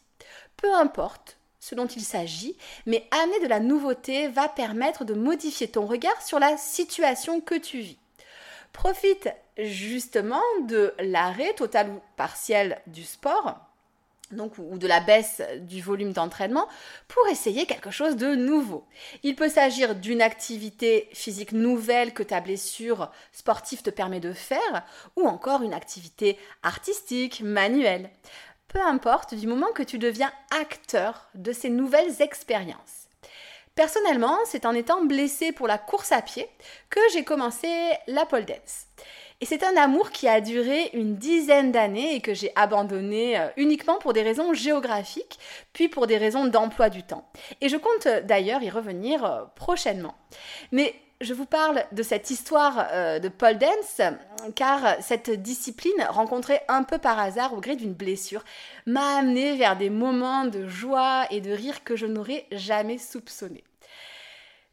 Peu 0.56 0.72
importe 0.74 1.38
ce 1.60 1.74
dont 1.74 1.86
il 1.86 2.02
s'agit, 2.02 2.56
mais 2.86 3.08
amener 3.10 3.40
de 3.40 3.48
la 3.48 3.60
nouveauté 3.60 4.28
va 4.28 4.48
permettre 4.48 5.04
de 5.04 5.14
modifier 5.14 5.68
ton 5.68 5.86
regard 5.86 6.20
sur 6.22 6.38
la 6.38 6.56
situation 6.56 7.40
que 7.40 7.54
tu 7.54 7.80
vis. 7.80 7.98
Profite 8.72 9.30
justement 9.56 10.42
de 10.66 10.94
l'arrêt 10.98 11.54
total 11.54 11.90
ou 11.90 12.00
partiel 12.16 12.82
du 12.86 13.04
sport 13.04 13.58
donc, 14.30 14.58
ou 14.58 14.78
de 14.78 14.86
la 14.86 15.00
baisse 15.00 15.42
du 15.60 15.80
volume 15.80 16.12
d'entraînement 16.12 16.66
pour 17.08 17.26
essayer 17.28 17.66
quelque 17.66 17.90
chose 17.90 18.16
de 18.16 18.34
nouveau. 18.34 18.86
Il 19.22 19.36
peut 19.36 19.48
s'agir 19.48 19.94
d'une 19.94 20.22
activité 20.22 21.08
physique 21.12 21.52
nouvelle 21.52 22.14
que 22.14 22.22
ta 22.22 22.40
blessure 22.40 23.10
sportive 23.32 23.82
te 23.82 23.90
permet 23.90 24.20
de 24.20 24.32
faire 24.32 24.84
ou 25.16 25.26
encore 25.26 25.62
une 25.62 25.74
activité 25.74 26.38
artistique, 26.62 27.42
manuelle. 27.42 28.10
Peu 28.68 28.80
importe 28.80 29.34
du 29.34 29.46
moment 29.46 29.72
que 29.74 29.82
tu 29.82 29.98
deviens 29.98 30.32
acteur 30.50 31.28
de 31.34 31.52
ces 31.52 31.68
nouvelles 31.68 32.20
expériences. 32.20 33.08
Personnellement, 33.74 34.38
c'est 34.46 34.66
en 34.66 34.72
étant 34.72 35.04
blessée 35.04 35.52
pour 35.52 35.66
la 35.66 35.78
course 35.78 36.12
à 36.12 36.22
pied 36.22 36.48
que 36.90 37.00
j'ai 37.12 37.24
commencé 37.24 37.68
la 38.06 38.24
pole 38.24 38.44
dance. 38.44 38.86
Et 39.44 39.46
c'est 39.46 39.62
un 39.62 39.76
amour 39.76 40.10
qui 40.10 40.26
a 40.26 40.40
duré 40.40 40.88
une 40.94 41.16
dizaine 41.16 41.70
d'années 41.70 42.14
et 42.14 42.22
que 42.22 42.32
j'ai 42.32 42.50
abandonné 42.56 43.38
euh, 43.38 43.48
uniquement 43.58 43.98
pour 43.98 44.14
des 44.14 44.22
raisons 44.22 44.54
géographiques, 44.54 45.38
puis 45.74 45.90
pour 45.90 46.06
des 46.06 46.16
raisons 46.16 46.46
d'emploi 46.46 46.88
du 46.88 47.02
temps. 47.02 47.28
Et 47.60 47.68
je 47.68 47.76
compte 47.76 48.06
euh, 48.06 48.22
d'ailleurs 48.22 48.62
y 48.62 48.70
revenir 48.70 49.22
euh, 49.22 49.42
prochainement. 49.54 50.14
Mais 50.72 50.94
je 51.20 51.34
vous 51.34 51.44
parle 51.44 51.84
de 51.92 52.02
cette 52.02 52.30
histoire 52.30 52.88
de 53.20 53.28
pole 53.28 53.58
dance 53.58 54.00
car 54.56 54.96
cette 55.00 55.30
discipline, 55.30 55.92
rencontrée 56.08 56.60
un 56.68 56.82
peu 56.82 56.98
par 56.98 57.18
hasard 57.18 57.52
au 57.54 57.60
gré 57.60 57.76
d'une 57.76 57.94
blessure, 57.94 58.44
m'a 58.86 59.18
amené 59.18 59.56
vers 59.56 59.76
des 59.76 59.90
moments 59.90 60.44
de 60.44 60.66
joie 60.66 61.26
et 61.30 61.40
de 61.40 61.52
rire 61.52 61.84
que 61.84 61.96
je 61.96 62.06
n'aurais 62.06 62.46
jamais 62.50 62.98
soupçonnés. 62.98 63.62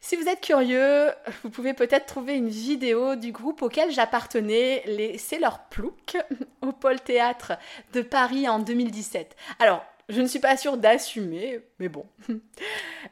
Si 0.04 0.16
vous 0.16 0.28
êtes 0.28 0.40
curieux, 0.40 1.12
vous 1.44 1.50
pouvez 1.50 1.74
peut-être 1.74 2.06
trouver 2.06 2.34
une 2.34 2.48
vidéo 2.48 3.14
du 3.14 3.30
groupe 3.30 3.62
auquel 3.62 3.92
j'appartenais, 3.92 4.82
les 4.84 5.16
leur 5.38 5.60
plouc, 5.66 6.16
au 6.60 6.72
Pôle 6.72 7.00
Théâtre 7.00 7.52
de 7.92 8.02
Paris 8.02 8.48
en 8.48 8.58
2017. 8.58 9.36
Alors, 9.60 9.84
je 10.08 10.20
ne 10.20 10.26
suis 10.26 10.40
pas 10.40 10.56
sûre 10.56 10.76
d'assumer, 10.76 11.60
mais 11.78 11.88
bon. 11.88 12.04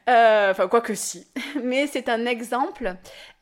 Euh, 0.09 0.51
enfin, 0.51 0.67
quoi 0.67 0.81
que 0.81 0.95
si. 0.95 1.27
Mais 1.63 1.85
c'est 1.85 2.09
un 2.09 2.25
exemple 2.25 2.95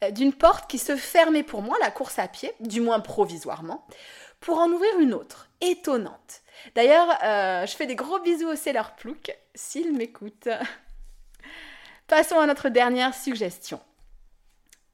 euh, 0.04 0.12
d'une 0.12 0.34
porte 0.34 0.70
qui 0.70 0.78
se 0.78 0.96
fermait 0.96 1.44
pour 1.44 1.62
moi, 1.62 1.78
la 1.80 1.90
course 1.90 2.20
à 2.20 2.28
pied, 2.28 2.52
du 2.60 2.82
moins 2.82 3.00
provisoirement, 3.00 3.86
pour 4.42 4.58
en 4.58 4.70
ouvrir 4.70 5.00
une 5.00 5.14
autre, 5.14 5.50
étonnante. 5.62 6.42
D'ailleurs, 6.76 7.08
euh, 7.24 7.66
je 7.66 7.76
fais 7.76 7.86
des 7.86 7.96
gros 7.96 8.20
bisous 8.20 8.50
au 8.50 8.56
C'est 8.56 8.74
leur 8.74 8.96
plouc, 8.96 9.32
s'ils 9.56 9.94
m'écoutent. 9.94 10.50
Passons 12.10 12.40
à 12.40 12.48
notre 12.48 12.70
dernière 12.70 13.14
suggestion. 13.14 13.80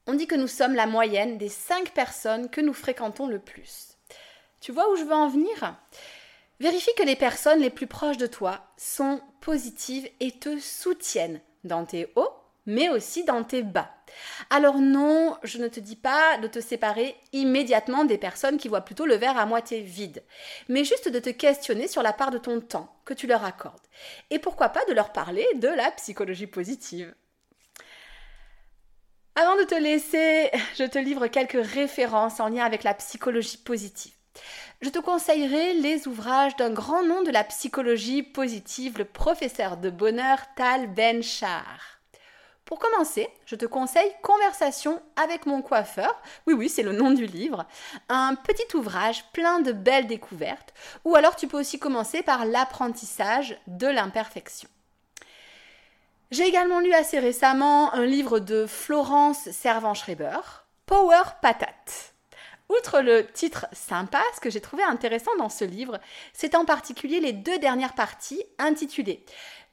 On 0.05 0.15
dit 0.15 0.27
que 0.27 0.35
nous 0.35 0.49
sommes 0.49 0.75
la 0.75 0.85
moyenne 0.85 1.37
des 1.37 1.47
5 1.47 1.91
personnes 1.91 2.49
que 2.49 2.59
nous 2.59 2.73
fréquentons 2.73 3.27
le 3.27 3.39
plus. 3.39 3.95
Tu 4.59 4.73
vois 4.73 4.91
où 4.91 4.97
je 4.97 5.05
veux 5.05 5.13
en 5.13 5.29
venir? 5.29 5.77
Vérifie 6.59 6.93
que 6.97 7.03
les 7.03 7.15
personnes 7.15 7.61
les 7.61 7.69
plus 7.69 7.87
proches 7.87 8.17
de 8.17 8.27
toi 8.27 8.67
sont 8.75 9.21
positives 9.39 10.09
et 10.19 10.33
te 10.33 10.59
soutiennent 10.59 11.39
dans 11.63 11.85
tes 11.85 12.11
hauts, 12.17 12.33
mais 12.65 12.89
aussi 12.89 13.23
dans 13.23 13.45
tes 13.45 13.63
bas. 13.63 13.94
Alors 14.49 14.79
non, 14.79 15.37
je 15.43 15.57
ne 15.57 15.67
te 15.67 15.79
dis 15.79 15.95
pas 15.95 16.37
de 16.37 16.47
te 16.47 16.59
séparer 16.59 17.15
immédiatement 17.33 18.05
des 18.05 18.17
personnes 18.17 18.57
qui 18.57 18.67
voient 18.67 18.81
plutôt 18.81 19.05
le 19.05 19.15
verre 19.15 19.37
à 19.37 19.45
moitié 19.45 19.81
vide, 19.81 20.23
mais 20.69 20.83
juste 20.83 21.09
de 21.09 21.19
te 21.19 21.29
questionner 21.29 21.87
sur 21.87 22.03
la 22.03 22.13
part 22.13 22.31
de 22.31 22.37
ton 22.37 22.61
temps 22.61 22.95
que 23.05 23.13
tu 23.13 23.27
leur 23.27 23.43
accordes. 23.43 23.75
Et 24.29 24.39
pourquoi 24.39 24.69
pas 24.69 24.85
de 24.85 24.93
leur 24.93 25.11
parler 25.11 25.45
de 25.55 25.67
la 25.67 25.91
psychologie 25.91 26.47
positive. 26.47 27.13
Avant 29.35 29.57
de 29.57 29.63
te 29.63 29.75
laisser, 29.75 30.49
je 30.77 30.85
te 30.85 30.97
livre 30.97 31.27
quelques 31.27 31.65
références 31.65 32.39
en 32.39 32.49
lien 32.49 32.63
avec 32.63 32.83
la 32.83 32.93
psychologie 32.93 33.57
positive. 33.57 34.13
Je 34.81 34.89
te 34.89 34.99
conseillerai 34.99 35.73
les 35.73 36.07
ouvrages 36.07 36.55
d'un 36.57 36.69
grand 36.69 37.03
nom 37.03 37.21
de 37.23 37.31
la 37.31 37.43
psychologie 37.43 38.23
positive, 38.23 38.97
le 38.97 39.05
professeur 39.05 39.77
de 39.77 39.89
bonheur 39.89 40.39
Tal 40.55 40.87
Ben 40.87 41.23
Shahar. 41.23 41.94
Pour 42.65 42.79
commencer, 42.79 43.29
je 43.45 43.55
te 43.55 43.65
conseille 43.67 44.11
Conversation 44.23 44.99
avec 45.15 45.45
mon 45.45 45.61
coiffeur. 45.61 46.19
Oui, 46.47 46.55
oui, 46.55 46.67
c'est 46.67 46.81
le 46.81 46.93
nom 46.93 47.11
du 47.11 47.27
livre. 47.27 47.65
Un 48.09 48.33
petit 48.33 48.75
ouvrage 48.75 49.23
plein 49.33 49.59
de 49.59 49.71
belles 49.71 50.07
découvertes. 50.07 50.73
Ou 51.05 51.15
alors 51.15 51.35
tu 51.35 51.47
peux 51.47 51.59
aussi 51.59 51.77
commencer 51.77 52.23
par 52.23 52.43
l'apprentissage 52.45 53.55
de 53.67 53.85
l'imperfection. 53.85 54.67
J'ai 56.31 56.47
également 56.47 56.79
lu 56.79 56.91
assez 56.93 57.19
récemment 57.19 57.93
un 57.93 58.05
livre 58.05 58.39
de 58.39 58.65
Florence 58.65 59.51
Servan-Schreiber, 59.51 60.39
Power 60.87 61.21
Patate. 61.43 62.13
Outre 62.69 63.01
le 63.01 63.27
titre 63.27 63.67
sympa, 63.73 64.23
ce 64.33 64.39
que 64.39 64.49
j'ai 64.49 64.59
trouvé 64.59 64.81
intéressant 64.81 65.35
dans 65.37 65.49
ce 65.49 65.65
livre, 65.65 65.99
c'est 66.33 66.55
en 66.55 66.65
particulier 66.65 67.19
les 67.19 67.31
deux 67.31 67.59
dernières 67.59 67.93
parties 67.93 68.43
intitulées 68.57 69.23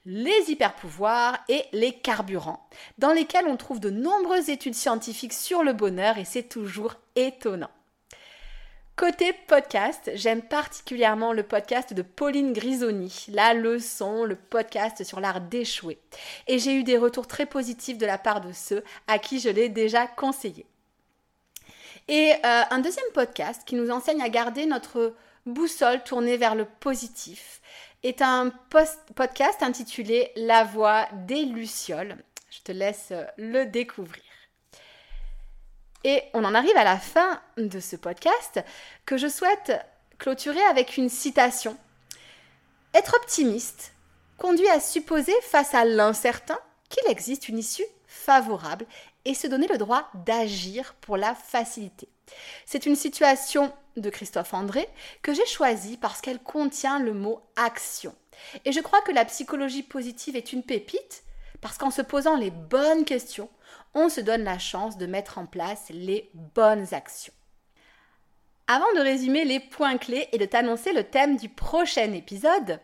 les 0.04 0.50
hyperpouvoirs 0.50 1.38
et 1.48 1.64
les 1.72 1.92
carburants, 1.92 2.68
dans 2.98 3.12
lesquels 3.12 3.46
on 3.46 3.56
trouve 3.56 3.80
de 3.80 3.90
nombreuses 3.90 4.48
études 4.48 4.74
scientifiques 4.74 5.32
sur 5.32 5.62
le 5.62 5.72
bonheur 5.72 6.18
et 6.18 6.24
c'est 6.24 6.48
toujours 6.48 6.94
étonnant. 7.14 7.70
Côté 8.94 9.32
podcast, 9.32 10.10
j'aime 10.14 10.42
particulièrement 10.42 11.32
le 11.32 11.42
podcast 11.42 11.94
de 11.94 12.02
Pauline 12.02 12.52
Grisoni, 12.52 13.26
La 13.32 13.54
leçon, 13.54 14.24
le 14.24 14.36
podcast 14.36 15.02
sur 15.02 15.18
l'art 15.18 15.40
d'échouer. 15.40 15.98
Et 16.46 16.58
j'ai 16.58 16.74
eu 16.74 16.84
des 16.84 16.98
retours 16.98 17.26
très 17.26 17.46
positifs 17.46 17.96
de 17.96 18.04
la 18.04 18.18
part 18.18 18.42
de 18.42 18.52
ceux 18.52 18.84
à 19.06 19.18
qui 19.18 19.40
je 19.40 19.48
l'ai 19.48 19.70
déjà 19.70 20.06
conseillé. 20.06 20.66
Et 22.08 22.32
euh, 22.44 22.62
un 22.70 22.80
deuxième 22.80 23.10
podcast 23.14 23.62
qui 23.64 23.76
nous 23.76 23.90
enseigne 23.90 24.20
à 24.20 24.28
garder 24.28 24.66
notre 24.66 25.14
boussole 25.46 26.02
tournée 26.04 26.36
vers 26.36 26.54
le 26.54 26.66
positif 26.66 27.62
est 28.02 28.22
un 28.22 28.50
podcast 29.14 29.62
intitulé 29.62 30.32
La 30.36 30.64
voix 30.64 31.06
des 31.26 31.44
Lucioles. 31.44 32.16
Je 32.50 32.60
te 32.60 32.72
laisse 32.72 33.08
euh, 33.12 33.24
le 33.38 33.64
découvrir. 33.64 34.22
Et 36.04 36.22
on 36.34 36.44
en 36.44 36.54
arrive 36.54 36.76
à 36.76 36.84
la 36.84 36.98
fin 36.98 37.40
de 37.56 37.78
ce 37.78 37.94
podcast 37.96 38.60
que 39.06 39.16
je 39.16 39.28
souhaite 39.28 39.72
clôturer 40.18 40.62
avec 40.64 40.96
une 40.96 41.08
citation. 41.08 41.76
Être 42.92 43.14
optimiste 43.14 43.92
conduit 44.36 44.68
à 44.68 44.80
supposer 44.80 45.34
face 45.42 45.74
à 45.74 45.84
l'incertain 45.84 46.58
qu'il 46.88 47.08
existe 47.10 47.48
une 47.48 47.58
issue 47.58 47.86
favorable 48.06 48.84
et 49.24 49.34
se 49.34 49.46
donner 49.46 49.68
le 49.68 49.78
droit 49.78 50.10
d'agir 50.26 50.94
pour 51.00 51.16
la 51.16 51.34
faciliter. 51.34 52.08
C'est 52.66 52.86
une 52.86 52.96
situation 52.96 53.72
de 53.96 54.10
Christophe 54.10 54.54
André 54.54 54.88
que 55.22 55.34
j'ai 55.34 55.46
choisie 55.46 55.96
parce 55.96 56.20
qu'elle 56.20 56.38
contient 56.38 56.98
le 56.98 57.12
mot 57.12 57.40
action. 57.56 58.14
Et 58.64 58.72
je 58.72 58.80
crois 58.80 59.02
que 59.02 59.12
la 59.12 59.24
psychologie 59.24 59.82
positive 59.82 60.36
est 60.36 60.52
une 60.52 60.62
pépite 60.62 61.24
parce 61.60 61.78
qu'en 61.78 61.90
se 61.90 62.02
posant 62.02 62.36
les 62.36 62.50
bonnes 62.50 63.04
questions, 63.04 63.48
on 63.94 64.08
se 64.08 64.20
donne 64.20 64.44
la 64.44 64.58
chance 64.58 64.98
de 64.98 65.06
mettre 65.06 65.38
en 65.38 65.46
place 65.46 65.84
les 65.90 66.30
bonnes 66.34 66.92
actions. 66.92 67.32
Avant 68.66 68.92
de 68.94 69.00
résumer 69.00 69.44
les 69.44 69.60
points 69.60 69.98
clés 69.98 70.28
et 70.32 70.38
de 70.38 70.44
t'annoncer 70.44 70.92
le 70.92 71.04
thème 71.04 71.36
du 71.36 71.48
prochain 71.48 72.12
épisode, 72.12 72.80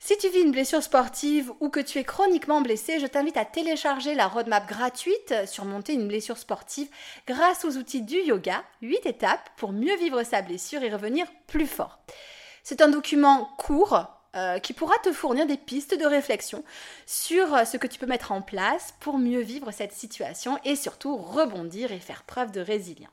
si 0.00 0.16
tu 0.16 0.28
vis 0.28 0.40
une 0.40 0.52
blessure 0.52 0.82
sportive 0.82 1.52
ou 1.60 1.70
que 1.70 1.80
tu 1.80 1.98
es 1.98 2.04
chroniquement 2.04 2.60
blessé, 2.60 3.00
je 3.00 3.06
t'invite 3.06 3.36
à 3.36 3.44
télécharger 3.44 4.14
la 4.14 4.28
roadmap 4.28 4.66
gratuite 4.68 5.34
sur 5.46 5.64
monter 5.64 5.92
une 5.92 6.06
blessure 6.06 6.38
sportive 6.38 6.88
grâce 7.26 7.64
aux 7.64 7.76
outils 7.76 8.02
du 8.02 8.16
yoga, 8.16 8.62
8 8.80 9.06
étapes 9.06 9.50
pour 9.56 9.72
mieux 9.72 9.96
vivre 9.96 10.22
sa 10.22 10.40
blessure 10.40 10.82
et 10.82 10.92
revenir 10.92 11.26
plus 11.48 11.66
fort. 11.66 11.98
C'est 12.62 12.80
un 12.80 12.88
document 12.88 13.50
court 13.58 14.06
euh, 14.36 14.58
qui 14.60 14.72
pourra 14.72 14.94
te 15.02 15.12
fournir 15.12 15.46
des 15.46 15.56
pistes 15.56 15.98
de 15.98 16.06
réflexion 16.06 16.62
sur 17.04 17.66
ce 17.66 17.76
que 17.76 17.86
tu 17.86 17.98
peux 17.98 18.06
mettre 18.06 18.30
en 18.30 18.40
place 18.40 18.94
pour 19.00 19.18
mieux 19.18 19.40
vivre 19.40 19.72
cette 19.72 19.92
situation 19.92 20.58
et 20.64 20.76
surtout 20.76 21.16
rebondir 21.16 21.92
et 21.92 21.98
faire 21.98 22.22
preuve 22.22 22.52
de 22.52 22.60
résilience. 22.60 23.08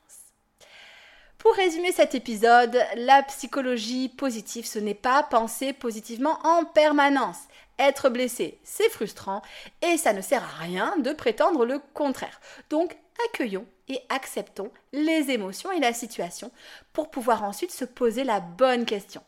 Pour 1.46 1.54
résumer 1.54 1.92
cet 1.92 2.16
épisode, 2.16 2.76
la 2.96 3.22
psychologie 3.22 4.08
positive, 4.08 4.66
ce 4.66 4.80
n'est 4.80 4.94
pas 4.94 5.22
penser 5.22 5.72
positivement 5.72 6.40
en 6.42 6.64
permanence. 6.64 7.38
Être 7.78 8.08
blessé, 8.08 8.58
c'est 8.64 8.88
frustrant 8.88 9.42
et 9.80 9.96
ça 9.96 10.12
ne 10.12 10.22
sert 10.22 10.42
à 10.42 10.64
rien 10.64 10.96
de 10.98 11.12
prétendre 11.12 11.64
le 11.64 11.80
contraire. 11.94 12.40
Donc, 12.68 12.96
accueillons 13.28 13.64
et 13.86 14.00
acceptons 14.08 14.72
les 14.92 15.30
émotions 15.30 15.70
et 15.70 15.78
la 15.78 15.92
situation 15.92 16.50
pour 16.92 17.12
pouvoir 17.12 17.44
ensuite 17.44 17.70
se 17.70 17.84
poser 17.84 18.24
la 18.24 18.40
bonne 18.40 18.84
question. 18.84 19.22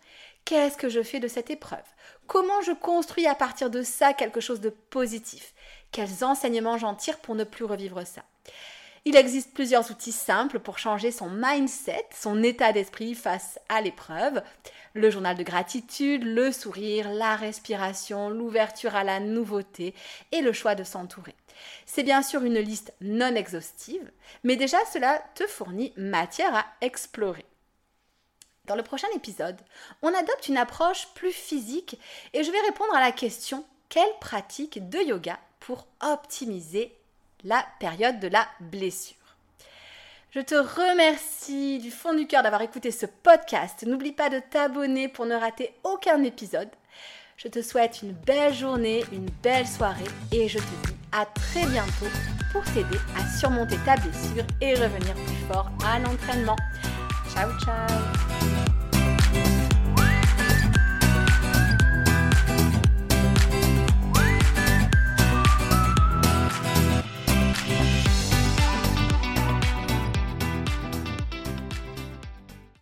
Qu'est-ce 0.45 0.77
que 0.77 0.89
je 0.89 1.05
fais 1.05 1.21
de 1.21 1.29
cette 1.29 1.51
épreuve? 1.51 1.79
Comment 2.27 2.63
je 2.63 2.73
construis 2.73 3.29
à 3.29 3.37
partir 3.37 3.71
de 3.71 3.85
ça 3.85 4.13
quelque 4.13 4.41
chose 4.41 4.61
de 4.61 4.71
positif? 4.71 5.55
Quels 5.93 6.25
enseignements 6.25 6.79
j'en 6.79 6.97
tire 6.97 7.21
pour 7.21 7.37
ne 7.37 7.45
plus 7.45 7.65
revivre 7.65 8.05
ça? 8.05 8.25
Il 9.05 9.17
existe 9.17 9.55
plusieurs 9.55 9.91
outils 9.91 10.13
simples 10.13 10.59
pour 10.59 10.79
changer 10.79 11.11
son 11.11 11.31
mindset, 11.31 12.07
son 12.15 12.43
état 12.43 12.73
d'esprit 12.73 13.15
face 13.15 13.59
à 13.69 13.81
l'épreuve. 13.81 14.43
Le 14.95 15.11
journal 15.11 15.37
de 15.37 15.43
gratitude, 15.43 16.25
le 16.25 16.53
sourire, 16.53 17.11
la 17.11 17.37
respiration, 17.37 18.31
l'ouverture 18.31 18.97
à 18.97 19.05
la 19.05 19.21
nouveauté 19.21 19.95
et 20.33 20.41
le 20.41 20.53
choix 20.53 20.75
de 20.75 20.85
s'entourer. 20.85 21.35
C'est 21.87 22.03
bien 22.03 22.23
sûr 22.23 22.43
une 22.43 22.59
liste 22.59 22.93
non 23.01 23.35
exhaustive, 23.35 24.11
mais 24.45 24.57
déjà 24.57 24.79
cela 24.93 25.23
te 25.35 25.47
fournit 25.47 25.93
matière 25.97 26.55
à 26.55 26.67
explorer. 26.81 27.45
Dans 28.67 28.77
le 28.77 28.83
prochain 28.83 29.09
épisode, 29.15 29.57
on 30.03 30.09
adopte 30.09 30.49
une 30.49 30.59
approche 30.59 31.09
plus 31.15 31.33
physique 31.33 31.99
et 32.35 32.45
je 32.45 32.51
vais 32.51 32.61
répondre 32.61 32.95
à 32.95 33.01
la 33.01 33.13
question 33.13 33.65
quelle 33.89 34.19
pratique 34.21 34.91
de 34.91 34.99
yoga 34.99 35.39
pour 35.61 35.87
optimiser 36.03 36.98
la 37.45 37.65
période 37.79 38.21
de 38.21 38.29
la 38.29 38.47
blessure. 38.61 39.17
Je 40.31 40.41
te 40.41 40.55
remercie 40.55 41.79
du 41.79 41.91
fond 41.91 42.13
du 42.13 42.27
cœur 42.27 42.43
d'avoir 42.43 42.63
écouté 42.63 42.91
ce 42.91 43.07
podcast. 43.07 43.85
N'oublie 43.87 44.13
pas 44.13 44.29
de 44.29 44.41
t'abonner 44.41 45.09
pour 45.09 45.25
ne 45.25 45.35
rater 45.35 45.75
aucun 45.85 46.23
épisode. 46.23 46.69
Je 47.37 47.49
te 47.49 47.63
souhaite 47.63 48.03
une 48.03 48.13
belle 48.13 48.53
journée, 48.53 49.05
une 49.13 49.31
belle 49.43 49.67
soirée 49.67 50.05
et 50.33 50.49
je 50.49 50.59
te 50.59 50.87
dis 50.87 50.95
à 51.13 51.25
très 51.25 51.65
bientôt 51.67 52.07
pour 52.53 52.63
t'aider 52.65 52.99
à 53.17 53.39
surmonter 53.39 53.77
ta 53.85 53.95
blessure 53.97 54.45
et 54.61 54.75
revenir 54.75 55.15
plus 55.15 55.47
fort 55.51 55.71
à 55.87 55.99
l'entraînement. 55.99 56.57
Ciao 57.33 57.51
ciao 57.61 58.28